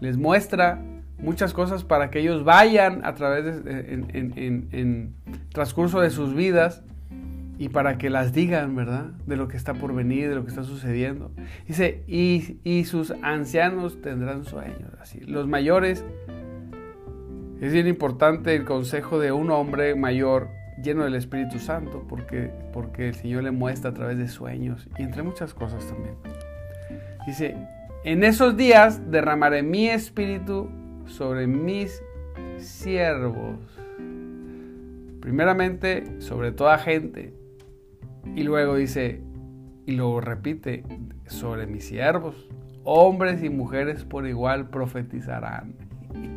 les 0.00 0.16
muestra 0.16 0.82
muchas 1.18 1.52
cosas 1.52 1.84
para 1.84 2.10
que 2.10 2.20
ellos 2.20 2.44
vayan 2.44 3.04
a 3.04 3.14
través 3.14 3.64
de, 3.64 3.94
en, 3.94 4.68
en 4.72 5.14
transcurso 5.50 6.00
de 6.00 6.10
sus 6.10 6.34
vidas 6.34 6.82
y 7.58 7.68
para 7.68 7.98
que 7.98 8.10
las 8.10 8.32
digan, 8.32 8.74
¿verdad? 8.74 9.12
De 9.26 9.36
lo 9.36 9.48
que 9.48 9.56
está 9.56 9.74
por 9.74 9.94
venir, 9.94 10.28
de 10.28 10.34
lo 10.34 10.42
que 10.42 10.50
está 10.50 10.64
sucediendo. 10.64 11.30
Dice, 11.68 12.02
y, 12.06 12.84
sus 12.84 13.12
ancianos 13.22 14.00
tendrán 14.02 14.44
sueños. 14.44 14.90
Así, 15.00 15.20
los 15.20 15.46
mayores, 15.46 16.04
es 17.60 17.72
bien 17.72 17.86
importante 17.86 18.54
el 18.54 18.64
consejo 18.64 19.20
de 19.20 19.32
un 19.32 19.50
hombre 19.50 19.94
mayor 19.94 20.48
lleno 20.82 21.04
del 21.04 21.14
Espíritu 21.14 21.60
Santo, 21.60 22.04
porque, 22.08 22.50
porque 22.72 23.08
el 23.08 23.14
Señor 23.14 23.44
le 23.44 23.52
muestra 23.52 23.90
a 23.90 23.94
través 23.94 24.18
de 24.18 24.28
sueños 24.28 24.88
y 24.98 25.02
entre 25.02 25.22
muchas 25.22 25.54
cosas 25.54 25.86
también. 25.86 26.14
Dice, 27.26 27.56
en 28.02 28.24
esos 28.24 28.56
días 28.56 29.10
derramaré 29.10 29.62
mi 29.62 29.88
espíritu 29.88 30.68
sobre 31.06 31.46
mis 31.46 32.02
siervos. 32.58 33.58
Primeramente, 35.20 36.20
sobre 36.20 36.52
toda 36.52 36.76
gente, 36.76 37.32
y 38.34 38.42
luego 38.42 38.76
dice, 38.76 39.22
y 39.86 39.92
luego 39.92 40.20
repite, 40.20 40.84
sobre 41.26 41.66
mis 41.66 41.86
siervos, 41.86 42.48
hombres 42.84 43.42
y 43.42 43.50
mujeres 43.50 44.04
por 44.04 44.26
igual 44.26 44.70
profetizarán. 44.70 45.74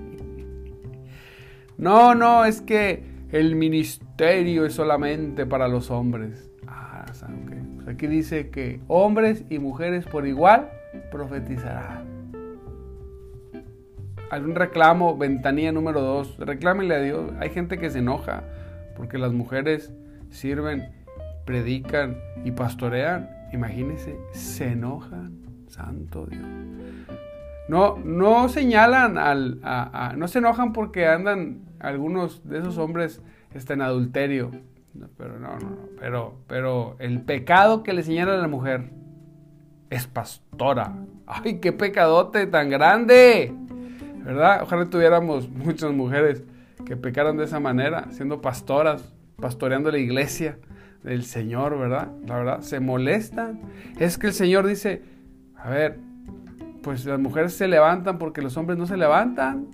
No, 1.80 2.16
no, 2.16 2.44
es 2.44 2.62
que 2.62 3.04
el 3.32 3.56
ministerio 3.56 4.66
es 4.66 4.74
solamente 4.74 5.46
para 5.46 5.68
los 5.68 5.92
hombres. 5.92 6.50
Ah, 6.66 7.06
pues 7.76 7.88
aquí 7.88 8.08
dice 8.08 8.50
que 8.50 8.80
hombres 8.88 9.46
y 9.50 9.60
mujeres 9.60 10.06
por 10.06 10.26
igual 10.26 10.72
profetizarán. 11.12 12.18
algún 14.32 14.56
reclamo, 14.56 15.18
ventanilla 15.18 15.72
número 15.72 16.02
dos, 16.02 16.36
reclámenle 16.38 16.96
a 16.96 17.00
Dios. 17.00 17.32
Hay 17.40 17.50
gente 17.50 17.78
que 17.78 17.90
se 17.90 18.00
enoja 18.00 18.44
porque 18.96 19.18
las 19.18 19.32
mujeres 19.32 19.94
sirven, 20.30 20.90
predican 21.48 22.18
y 22.44 22.52
pastorean. 22.52 23.30
Imagínense, 23.52 24.20
se 24.34 24.74
enojan, 24.74 25.40
santo 25.68 26.28
Dios. 26.28 26.46
No, 27.70 27.98
no 28.04 28.48
señalan 28.50 29.18
al, 29.18 29.60
no 30.18 30.28
se 30.28 30.40
enojan 30.40 30.74
porque 30.74 31.08
andan 31.08 31.62
algunos 31.80 32.48
de 32.48 32.60
esos 32.60 32.78
hombres 32.78 33.22
está 33.56 33.74
en 33.74 33.82
adulterio. 33.82 34.52
pero 35.18 35.40
no, 35.40 35.58
no, 35.58 35.70
no. 35.70 35.78
Pero, 36.00 36.36
pero 36.48 36.96
el 37.00 37.22
pecado 37.22 37.82
que 37.82 37.94
le 37.94 38.04
señala 38.04 38.34
a 38.34 38.38
la 38.38 38.48
mujer 38.48 38.90
es 39.90 40.06
pastora. 40.06 40.94
¡Ay, 41.26 41.60
qué 41.60 41.72
pecadote 41.72 42.46
tan 42.46 42.70
grande! 42.70 43.54
¿Verdad? 44.24 44.64
Ojalá 44.64 44.90
tuviéramos 44.90 45.50
muchas 45.50 45.92
mujeres 45.94 46.44
que 46.86 46.98
pecaran 46.98 47.38
de 47.38 47.46
esa 47.46 47.62
manera, 47.62 48.08
siendo 48.12 48.42
pastoras, 48.42 49.14
pastoreando 49.38 49.92
la 49.92 49.98
iglesia 49.98 50.58
del 51.08 51.24
Señor, 51.24 51.78
¿verdad? 51.80 52.12
La 52.26 52.36
verdad, 52.36 52.62
se 52.62 52.80
molestan. 52.80 53.62
Es 53.98 54.18
que 54.18 54.28
el 54.28 54.34
Señor 54.34 54.68
dice, 54.68 55.02
a 55.56 55.70
ver, 55.70 55.98
pues 56.82 57.06
las 57.06 57.20
mujeres 57.20 57.54
se 57.54 57.68
levantan 57.68 58.18
porque 58.18 58.42
los 58.42 58.58
hombres 58.58 58.78
no 58.78 58.86
se 58.86 58.98
levantan. 58.98 59.68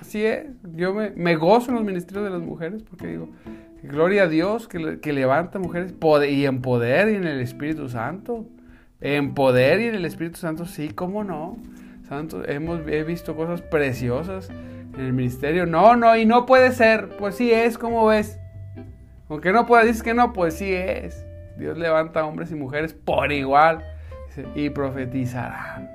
Así 0.00 0.24
es. 0.24 0.46
Yo 0.74 0.94
me, 0.94 1.36
gozo 1.36 1.70
en 1.70 1.76
los 1.76 1.84
ministerios 1.84 2.24
de 2.24 2.30
las 2.30 2.40
mujeres 2.40 2.82
porque 2.82 3.06
digo, 3.06 3.28
gloria 3.82 4.24
a 4.24 4.28
Dios 4.28 4.66
que, 4.66 4.98
que 5.00 5.12
levanta 5.12 5.58
mujeres 5.58 5.94
y 6.28 6.44
en 6.46 6.62
poder 6.62 7.10
y 7.10 7.16
en 7.16 7.26
el 7.26 7.40
Espíritu 7.40 7.88
Santo. 7.88 8.46
En 9.00 9.34
poder 9.34 9.80
y 9.80 9.86
en 9.86 9.94
el 9.94 10.04
Espíritu 10.04 10.38
Santo, 10.38 10.64
sí, 10.64 10.88
cómo 10.88 11.22
no. 11.22 11.58
Santo, 12.08 12.48
hemos 12.48 12.80
he 12.86 13.04
visto 13.04 13.36
cosas 13.36 13.60
preciosas 13.60 14.48
en 14.94 15.00
el 15.00 15.12
ministerio. 15.12 15.66
No, 15.66 15.96
no, 15.96 16.16
y 16.16 16.24
no 16.24 16.46
puede 16.46 16.72
ser. 16.72 17.10
Pues 17.18 17.34
sí 17.34 17.52
es, 17.52 17.76
como 17.76 18.06
ves? 18.06 18.38
Aunque 19.32 19.50
no 19.50 19.64
pueda, 19.64 19.82
dices 19.82 20.02
que 20.02 20.12
no, 20.12 20.34
pues 20.34 20.52
sí 20.52 20.70
es. 20.74 21.24
Dios 21.56 21.78
levanta 21.78 22.22
hombres 22.26 22.50
y 22.50 22.54
mujeres 22.54 22.92
por 22.92 23.32
igual 23.32 23.82
y 24.54 24.68
profetizarán. 24.68 25.90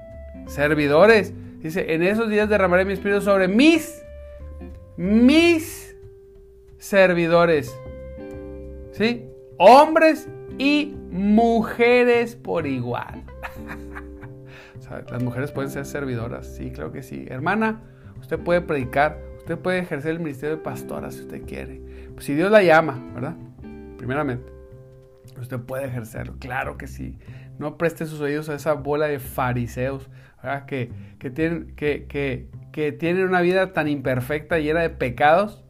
Servidores, 0.47 1.35
dice, 1.59 1.93
en 1.93 2.01
esos 2.01 2.29
días 2.29 2.49
derramaré 2.49 2.83
mi 2.83 2.93
espíritu 2.93 3.21
sobre 3.21 3.47
mis, 3.47 4.03
mis 4.97 5.95
servidores. 6.79 7.79
¿Sí? 8.93 9.29
Hombres 9.59 10.27
y 10.57 10.95
mujeres 11.11 12.35
por 12.35 12.65
igual. 12.65 13.23
las 15.11 15.21
mujeres 15.21 15.51
pueden 15.51 15.69
ser 15.69 15.85
servidoras, 15.85 16.55
sí, 16.55 16.71
claro 16.71 16.91
que 16.91 17.03
sí. 17.03 17.27
Hermana, 17.29 17.83
usted 18.19 18.39
puede 18.39 18.61
predicar, 18.61 19.26
usted 19.47 19.59
puede 19.59 19.79
ejercer 19.79 20.11
el 20.11 20.19
ministerio 20.19 20.57
de 20.57 20.61
pastora 20.61 21.09
si 21.09 21.21
usted 21.21 21.45
quiere. 21.45 21.81
Pues 22.13 22.25
si 22.25 22.33
Dios 22.33 22.51
la 22.51 22.61
llama, 22.63 23.01
¿verdad? 23.13 23.37
Primeramente, 23.97 24.51
usted 25.39 25.57
puede 25.61 25.85
ejercerlo, 25.85 26.35
claro 26.37 26.77
que 26.77 26.85
sí. 26.87 27.17
No 27.57 27.77
preste 27.77 28.05
sus 28.05 28.19
oídos 28.19 28.49
a 28.49 28.55
esa 28.55 28.73
bola 28.73 29.07
de 29.07 29.19
fariseos, 29.19 30.09
¿verdad? 30.43 30.65
Que, 30.65 30.91
que, 31.17 31.29
tienen, 31.29 31.73
que, 31.77 32.07
que, 32.73 32.91
tienen 32.91 33.23
una 33.23 33.39
vida 33.39 33.71
tan 33.71 33.87
imperfecta, 33.87 34.59
llena 34.59 34.81
de 34.81 34.89
pecados, 34.89 35.63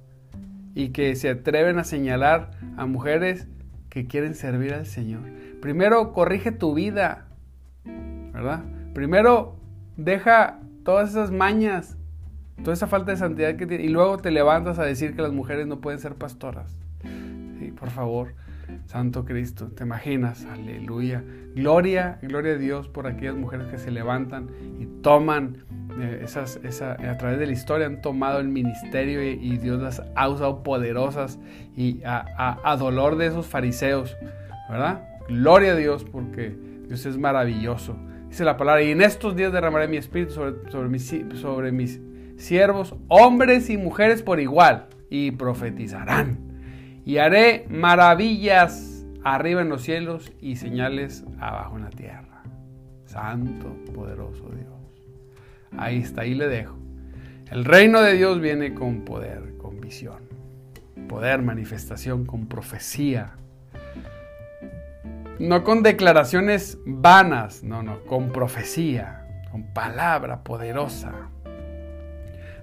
y 0.73 0.89
que 0.89 1.15
se 1.15 1.29
atreven 1.29 1.77
a 1.77 1.83
señalar 1.83 2.49
a 2.77 2.87
mujeres 2.87 3.47
que 3.89 4.07
quieren 4.07 4.33
servir 4.33 4.73
al 4.73 4.87
Señor. 4.87 5.21
Primero 5.61 6.13
corrige 6.13 6.51
tu 6.51 6.73
vida, 6.73 7.27
¿verdad? 7.85 8.63
Primero 8.95 9.59
deja 9.97 10.61
todas 10.83 11.11
esas 11.11 11.29
mañas, 11.29 11.95
toda 12.63 12.73
esa 12.73 12.87
falta 12.87 13.11
de 13.11 13.17
santidad 13.17 13.55
que 13.55 13.65
tiene, 13.65 13.83
y 13.83 13.89
luego 13.89 14.17
te 14.17 14.31
levantas 14.31 14.79
a 14.79 14.83
decir 14.83 15.15
que 15.15 15.21
las 15.21 15.31
mujeres 15.31 15.67
no 15.67 15.79
pueden 15.79 15.99
ser 15.99 16.15
pastoras. 16.15 16.75
Sí, 17.59 17.71
por 17.71 17.89
favor, 17.89 18.33
Santo 18.85 19.25
Cristo, 19.25 19.67
te 19.67 19.83
imaginas, 19.83 20.45
aleluya. 20.45 21.23
Gloria, 21.55 22.19
gloria 22.21 22.53
a 22.53 22.57
Dios 22.57 22.87
por 22.87 23.07
aquellas 23.07 23.35
mujeres 23.35 23.67
que 23.67 23.77
se 23.77 23.91
levantan 23.91 24.49
y 24.79 24.85
toman 25.01 25.63
eh, 25.99 26.21
esas, 26.23 26.59
a 26.81 27.17
través 27.17 27.39
de 27.39 27.47
la 27.47 27.51
historia 27.51 27.87
han 27.87 28.01
tomado 28.01 28.39
el 28.39 28.47
ministerio 28.47 29.23
y, 29.23 29.57
Dios 29.57 29.81
las 29.81 30.03
ha 30.15 30.29
usado 30.29 30.61
poderosas 30.61 31.39
y 31.75 32.01
a, 32.05 32.75
dolor 32.77 33.17
de 33.17 33.27
esos 33.27 33.47
fariseos, 33.47 34.15
¿verdad? 34.69 35.01
Gloria 35.27 35.71
a 35.71 35.75
Dios 35.75 36.03
porque 36.03 36.55
Dios 36.87 37.05
es 37.05 37.17
maravilloso. 37.17 37.97
Dice 38.29 38.43
la 38.43 38.57
palabra, 38.57 38.83
y 38.83 38.91
en 38.91 39.01
estos 39.01 39.35
días 39.35 39.51
derramaré 39.51 39.87
mi 39.87 39.97
espíritu 39.97 40.33
sobre, 40.33 40.69
sobre, 40.69 40.89
mis, 40.89 41.15
sobre 41.33 41.71
mis 41.71 41.99
siervos, 42.37 42.95
hombres 43.07 43.69
y 43.69 43.77
mujeres 43.77 44.23
por 44.23 44.39
igual, 44.39 44.87
y 45.09 45.31
profetizarán. 45.31 46.39
Y 47.05 47.17
haré 47.17 47.65
maravillas 47.69 49.05
arriba 49.23 49.61
en 49.61 49.69
los 49.69 49.81
cielos 49.81 50.31
y 50.39 50.55
señales 50.55 51.23
abajo 51.39 51.77
en 51.77 51.83
la 51.83 51.89
tierra. 51.89 52.43
Santo, 53.05 53.75
poderoso 53.93 54.49
Dios. 54.49 54.67
Ahí 55.77 55.99
está, 55.99 56.21
ahí 56.21 56.33
le 56.33 56.47
dejo. 56.47 56.77
El 57.51 57.63
reino 57.63 58.01
de 58.01 58.13
Dios 58.13 58.41
viene 58.41 58.73
con 58.73 59.01
poder, 59.05 59.55
con 59.57 59.79
visión. 59.79 60.27
Poder, 61.07 61.41
manifestación, 61.41 62.25
con 62.25 62.47
profecía. 62.47 63.35
No 65.39 65.63
con 65.63 65.83
declaraciones 65.83 66.79
vanas, 66.85 67.63
no, 67.63 67.83
no, 67.83 68.01
con 68.01 68.31
profecía, 68.31 69.25
con 69.51 69.71
palabra 69.73 70.43
poderosa. 70.43 71.29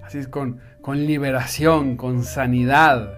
Así 0.05 0.19
es, 0.19 0.27
con, 0.27 0.59
con 0.81 1.05
liberación, 1.05 1.97
con 1.97 2.23
sanidad. 2.23 3.17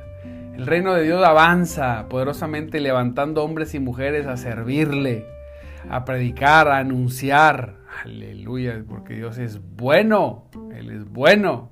El 0.56 0.65
reino 0.65 0.93
de 0.93 1.04
Dios 1.04 1.23
avanza 1.23 2.08
poderosamente 2.10 2.80
levantando 2.80 3.43
hombres 3.43 3.76
y 3.76 3.80
mujeres 3.80 4.26
a 4.26 4.38
servirle, 4.38 5.26
a 5.89 6.06
predicar, 6.06 6.69
a 6.69 6.78
anunciar, 6.78 7.76
Aleluya, 8.04 8.84
porque 8.88 9.15
Dios 9.15 9.38
es 9.38 9.60
bueno, 9.76 10.45
Él 10.73 10.91
es 10.91 11.06
bueno. 11.10 11.71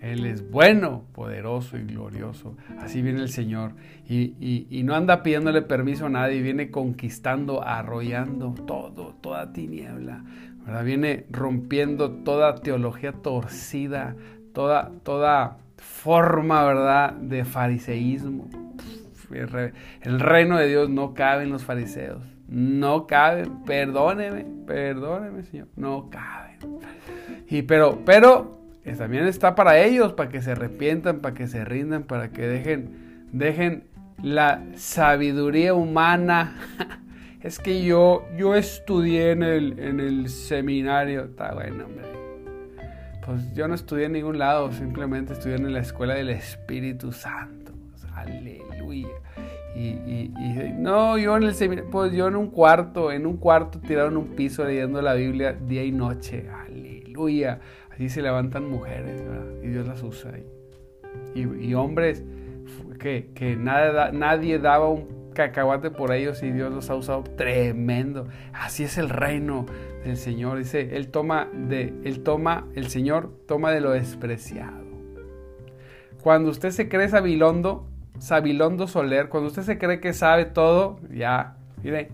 Él 0.00 0.26
es 0.26 0.48
bueno, 0.50 1.04
poderoso 1.12 1.76
y 1.78 1.82
glorioso. 1.82 2.56
Así 2.78 3.02
viene 3.02 3.22
el 3.22 3.30
Señor. 3.30 3.72
Y, 4.08 4.82
no 4.84 4.94
anda 4.94 5.22
pidiéndole 5.22 5.62
permiso 5.62 6.06
a 6.06 6.10
nadie, 6.10 6.42
viene 6.42 6.70
conquistando, 6.70 7.64
arrollando 7.64 8.54
todo, 8.66 9.16
toda 9.20 9.52
tiniebla. 9.52 10.22
Viene 10.84 11.26
rompiendo 11.30 12.10
toda 12.10 12.56
teología 12.56 13.12
torcida, 13.12 14.16
toda, 14.52 14.90
toda 15.04 15.58
forma 15.76 16.64
¿verdad? 16.64 17.12
de 17.12 17.44
fariseísmo. 17.44 18.48
El 20.02 20.20
reino 20.20 20.58
de 20.58 20.68
Dios 20.68 20.88
no 20.90 21.14
cabe 21.14 21.44
en 21.44 21.50
los 21.50 21.64
fariseos. 21.64 22.22
No 22.48 23.06
caben, 23.06 23.64
perdóneme, 23.64 24.46
perdóneme, 24.66 25.42
Señor, 25.42 25.68
no 25.76 26.08
caben. 26.10 26.58
Y 27.48 27.62
pero, 27.62 28.02
pero 28.04 28.60
también 28.96 29.26
está 29.26 29.56
para 29.56 29.78
ellos, 29.78 30.12
para 30.12 30.30
que 30.30 30.42
se 30.42 30.52
arrepientan, 30.52 31.20
para 31.20 31.34
que 31.34 31.48
se 31.48 31.64
rindan, 31.64 32.04
para 32.04 32.30
que 32.30 32.46
dejen, 32.46 33.28
dejen 33.32 33.84
la 34.22 34.62
sabiduría 34.76 35.74
humana. 35.74 36.56
es 37.46 37.60
que 37.60 37.84
yo, 37.84 38.26
yo 38.36 38.56
estudié 38.56 39.30
en 39.30 39.44
el, 39.44 39.78
en 39.78 40.00
el 40.00 40.28
seminario, 40.28 41.26
está 41.26 41.54
bueno, 41.54 41.84
hombre. 41.84 42.04
Pues 43.24 43.54
yo 43.54 43.68
no 43.68 43.74
estudié 43.74 44.06
en 44.06 44.12
ningún 44.12 44.38
lado, 44.38 44.72
simplemente 44.72 45.32
estudié 45.32 45.54
en 45.54 45.72
la 45.72 45.78
escuela 45.78 46.14
del 46.14 46.30
Espíritu 46.30 47.12
Santo. 47.12 47.72
Aleluya. 48.14 49.08
Y, 49.76 50.32
no, 50.76 51.18
yo 51.18 51.36
en 51.36 51.44
el 51.44 51.54
seminario, 51.54 51.88
pues 51.90 52.12
yo 52.12 52.26
en 52.26 52.34
un 52.34 52.48
cuarto, 52.48 53.12
en 53.12 53.26
un 53.26 53.36
cuarto 53.36 53.78
tirado 53.78 54.08
en 54.08 54.16
un 54.16 54.28
piso 54.34 54.64
leyendo 54.64 55.00
la 55.00 55.14
Biblia 55.14 55.52
día 55.52 55.84
y 55.84 55.92
noche. 55.92 56.48
Aleluya. 56.50 57.60
Así 57.92 58.08
se 58.08 58.22
levantan 58.22 58.68
mujeres, 58.68 59.22
Y 59.62 59.68
Dios 59.68 59.86
las 59.86 60.02
usa. 60.02 60.32
Y, 61.34 61.42
y 61.42 61.74
hombres 61.74 62.24
que, 62.98 63.30
que 63.34 63.54
nada, 63.56 64.10
nadie 64.10 64.58
daba 64.58 64.88
un 64.88 65.25
cacahuate 65.36 65.90
por 65.90 66.12
ellos 66.12 66.42
y 66.42 66.50
Dios 66.50 66.72
los 66.72 66.90
ha 66.90 66.96
usado 66.96 67.22
tremendo. 67.22 68.26
Así 68.52 68.82
es 68.82 68.98
el 68.98 69.10
reino 69.10 69.66
del 70.04 70.16
Señor. 70.16 70.58
Dice, 70.58 70.96
Él 70.96 71.08
toma 71.08 71.48
de, 71.52 71.94
Él 72.04 72.24
toma, 72.24 72.66
el 72.74 72.88
Señor 72.88 73.30
toma 73.46 73.70
de 73.70 73.80
lo 73.80 73.92
despreciado. 73.92 74.84
Cuando 76.22 76.50
usted 76.50 76.70
se 76.70 76.88
cree 76.88 77.08
sabilondo, 77.08 77.86
Sabilondo 78.18 78.86
Soler, 78.86 79.28
cuando 79.28 79.48
usted 79.48 79.62
se 79.62 79.78
cree 79.78 80.00
que 80.00 80.12
sabe 80.12 80.46
todo, 80.46 80.98
ya, 81.12 81.56
mire, 81.82 82.08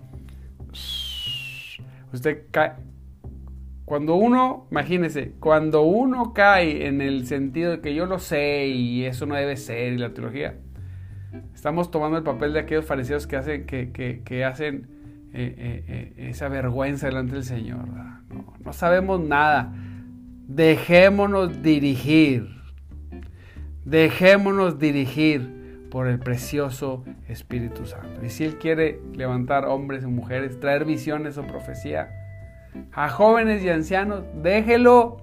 usted 2.13 2.43
cae. 2.51 2.73
Cuando 3.85 4.15
uno, 4.15 4.67
imagínese, 4.71 5.33
cuando 5.39 5.83
uno 5.83 6.33
cae 6.33 6.87
en 6.87 7.01
el 7.01 7.27
sentido 7.27 7.73
de 7.73 7.81
que 7.81 7.95
yo 7.95 8.07
lo 8.07 8.19
sé 8.19 8.67
y 8.67 9.05
eso 9.05 9.27
no 9.27 9.35
debe 9.35 9.57
ser 9.57 9.93
y 9.93 9.99
la 9.99 10.15
teología, 10.15 10.57
estamos 11.63 11.93
tomando 11.93 12.19
el 12.19 12.25
papel 12.25 12.55
de 12.55 12.59
aquellos 12.59 12.85
fariseos 12.85 13.29
que 13.29 13.37
hacen, 13.37 13.67
que, 13.67 14.45
hacen 14.45 14.89
eh, 15.33 15.55
eh, 15.57 15.85
eh, 15.87 16.29
esa 16.31 16.49
vergüenza 16.49 17.07
delante 17.07 17.35
del 17.35 17.45
Señor. 17.45 17.87
No, 17.87 18.53
no 18.65 18.73
sabemos 18.73 19.21
nada. 19.21 19.73
Dejémonos 20.49 21.63
dirigir. 21.63 22.49
Dejémonos 23.85 24.81
dirigir 24.81 25.87
por 25.89 26.09
el 26.09 26.19
precioso 26.19 27.05
Espíritu 27.29 27.87
Santo. 27.87 28.27
Y 28.27 28.31
si 28.31 28.43
Él 28.43 28.59
quiere 28.59 29.01
levantar 29.15 29.67
hombres 29.67 30.03
y 30.03 30.09
mujeres, 30.09 30.59
traer 30.59 30.85
visiones 30.85 31.39
o 31.39 31.47
profecía 31.47 32.11
a 32.93 33.09
jóvenes 33.09 33.63
y 33.63 33.69
ancianos, 33.69 34.25
déjelo. 34.43 35.19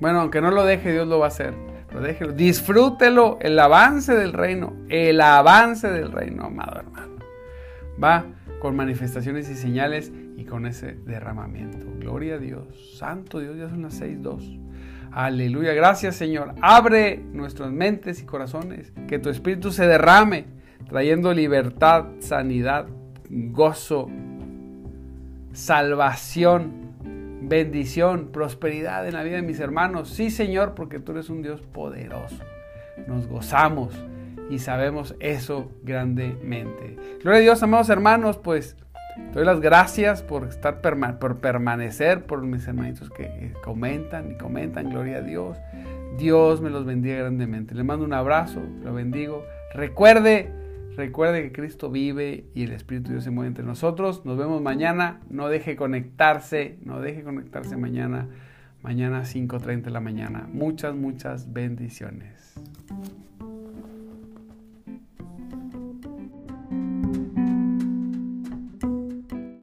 Bueno, 0.00 0.22
aunque 0.22 0.40
no 0.40 0.50
lo 0.50 0.64
deje, 0.64 0.90
Dios 0.90 1.06
lo 1.06 1.20
va 1.20 1.26
a 1.26 1.28
hacer. 1.28 1.54
Déjelo. 2.00 2.32
Disfrútelo. 2.32 3.38
El 3.40 3.58
avance 3.58 4.14
del 4.14 4.32
reino. 4.32 4.74
El 4.88 5.20
avance 5.20 5.88
del 5.90 6.12
reino, 6.12 6.44
amado 6.44 6.80
hermano. 6.80 7.14
Va 8.02 8.24
con 8.60 8.76
manifestaciones 8.76 9.48
y 9.50 9.54
señales 9.54 10.12
y 10.36 10.44
con 10.44 10.66
ese 10.66 10.94
derramamiento. 11.04 11.86
Gloria 11.98 12.36
a 12.36 12.38
Dios. 12.38 12.96
Santo 12.98 13.40
Dios, 13.40 13.56
ya 13.56 13.68
son 13.68 13.82
las 13.82 14.00
6.2. 14.00 14.60
Aleluya. 15.12 15.74
Gracias 15.74 16.16
Señor. 16.16 16.54
Abre 16.60 17.18
nuestras 17.32 17.70
mentes 17.70 18.20
y 18.22 18.24
corazones. 18.24 18.92
Que 19.06 19.18
tu 19.18 19.30
espíritu 19.30 19.70
se 19.70 19.86
derrame, 19.86 20.46
trayendo 20.88 21.32
libertad, 21.32 22.06
sanidad, 22.18 22.86
gozo, 23.30 24.10
salvación, 25.52 26.83
bendición, 27.48 28.28
prosperidad 28.32 29.06
en 29.06 29.14
la 29.14 29.22
vida 29.22 29.36
de 29.36 29.42
mis 29.42 29.60
hermanos. 29.60 30.08
Sí 30.08 30.30
Señor, 30.30 30.74
porque 30.74 30.98
tú 30.98 31.12
eres 31.12 31.30
un 31.30 31.42
Dios 31.42 31.60
poderoso. 31.62 32.38
Nos 33.06 33.26
gozamos 33.26 33.94
y 34.50 34.58
sabemos 34.58 35.14
eso 35.20 35.70
grandemente. 35.82 36.96
Gloria 37.22 37.38
a 37.38 37.42
Dios, 37.42 37.62
amados 37.62 37.88
hermanos, 37.88 38.38
pues 38.38 38.76
doy 39.32 39.44
las 39.44 39.60
gracias 39.60 40.22
por 40.22 40.44
estar 40.44 40.80
por 40.80 41.36
permanecer, 41.38 42.24
por 42.24 42.42
mis 42.42 42.66
hermanitos 42.66 43.10
que 43.10 43.24
eh, 43.24 43.52
comentan 43.62 44.32
y 44.32 44.34
comentan, 44.36 44.90
gloria 44.90 45.18
a 45.18 45.22
Dios. 45.22 45.58
Dios 46.18 46.60
me 46.60 46.70
los 46.70 46.84
bendiga 46.84 47.16
grandemente. 47.16 47.74
Le 47.74 47.82
mando 47.82 48.04
un 48.04 48.12
abrazo, 48.12 48.60
lo 48.82 48.94
bendigo. 48.94 49.44
Recuerde, 49.72 50.52
recuerde 50.96 51.42
que 51.42 51.52
Cristo 51.52 51.90
vive 51.90 52.46
y 52.54 52.64
el 52.64 52.72
Espíritu 52.72 53.08
de 53.08 53.14
Dios 53.14 53.24
se 53.24 53.30
mueve 53.30 53.48
entre 53.48 53.64
nosotros. 53.64 54.24
Nos 54.24 54.36
vemos 54.36 54.62
mañana. 54.62 55.20
No 55.30 55.48
deje 55.48 55.76
conectarse, 55.76 56.78
no 56.82 57.00
deje 57.00 57.22
conectarse 57.22 57.76
mañana, 57.76 58.28
mañana 58.82 59.22
5.30 59.22 59.82
de 59.82 59.90
la 59.90 60.00
mañana. 60.00 60.48
Muchas, 60.52 60.94
muchas 60.94 61.52
bendiciones. 61.52 62.54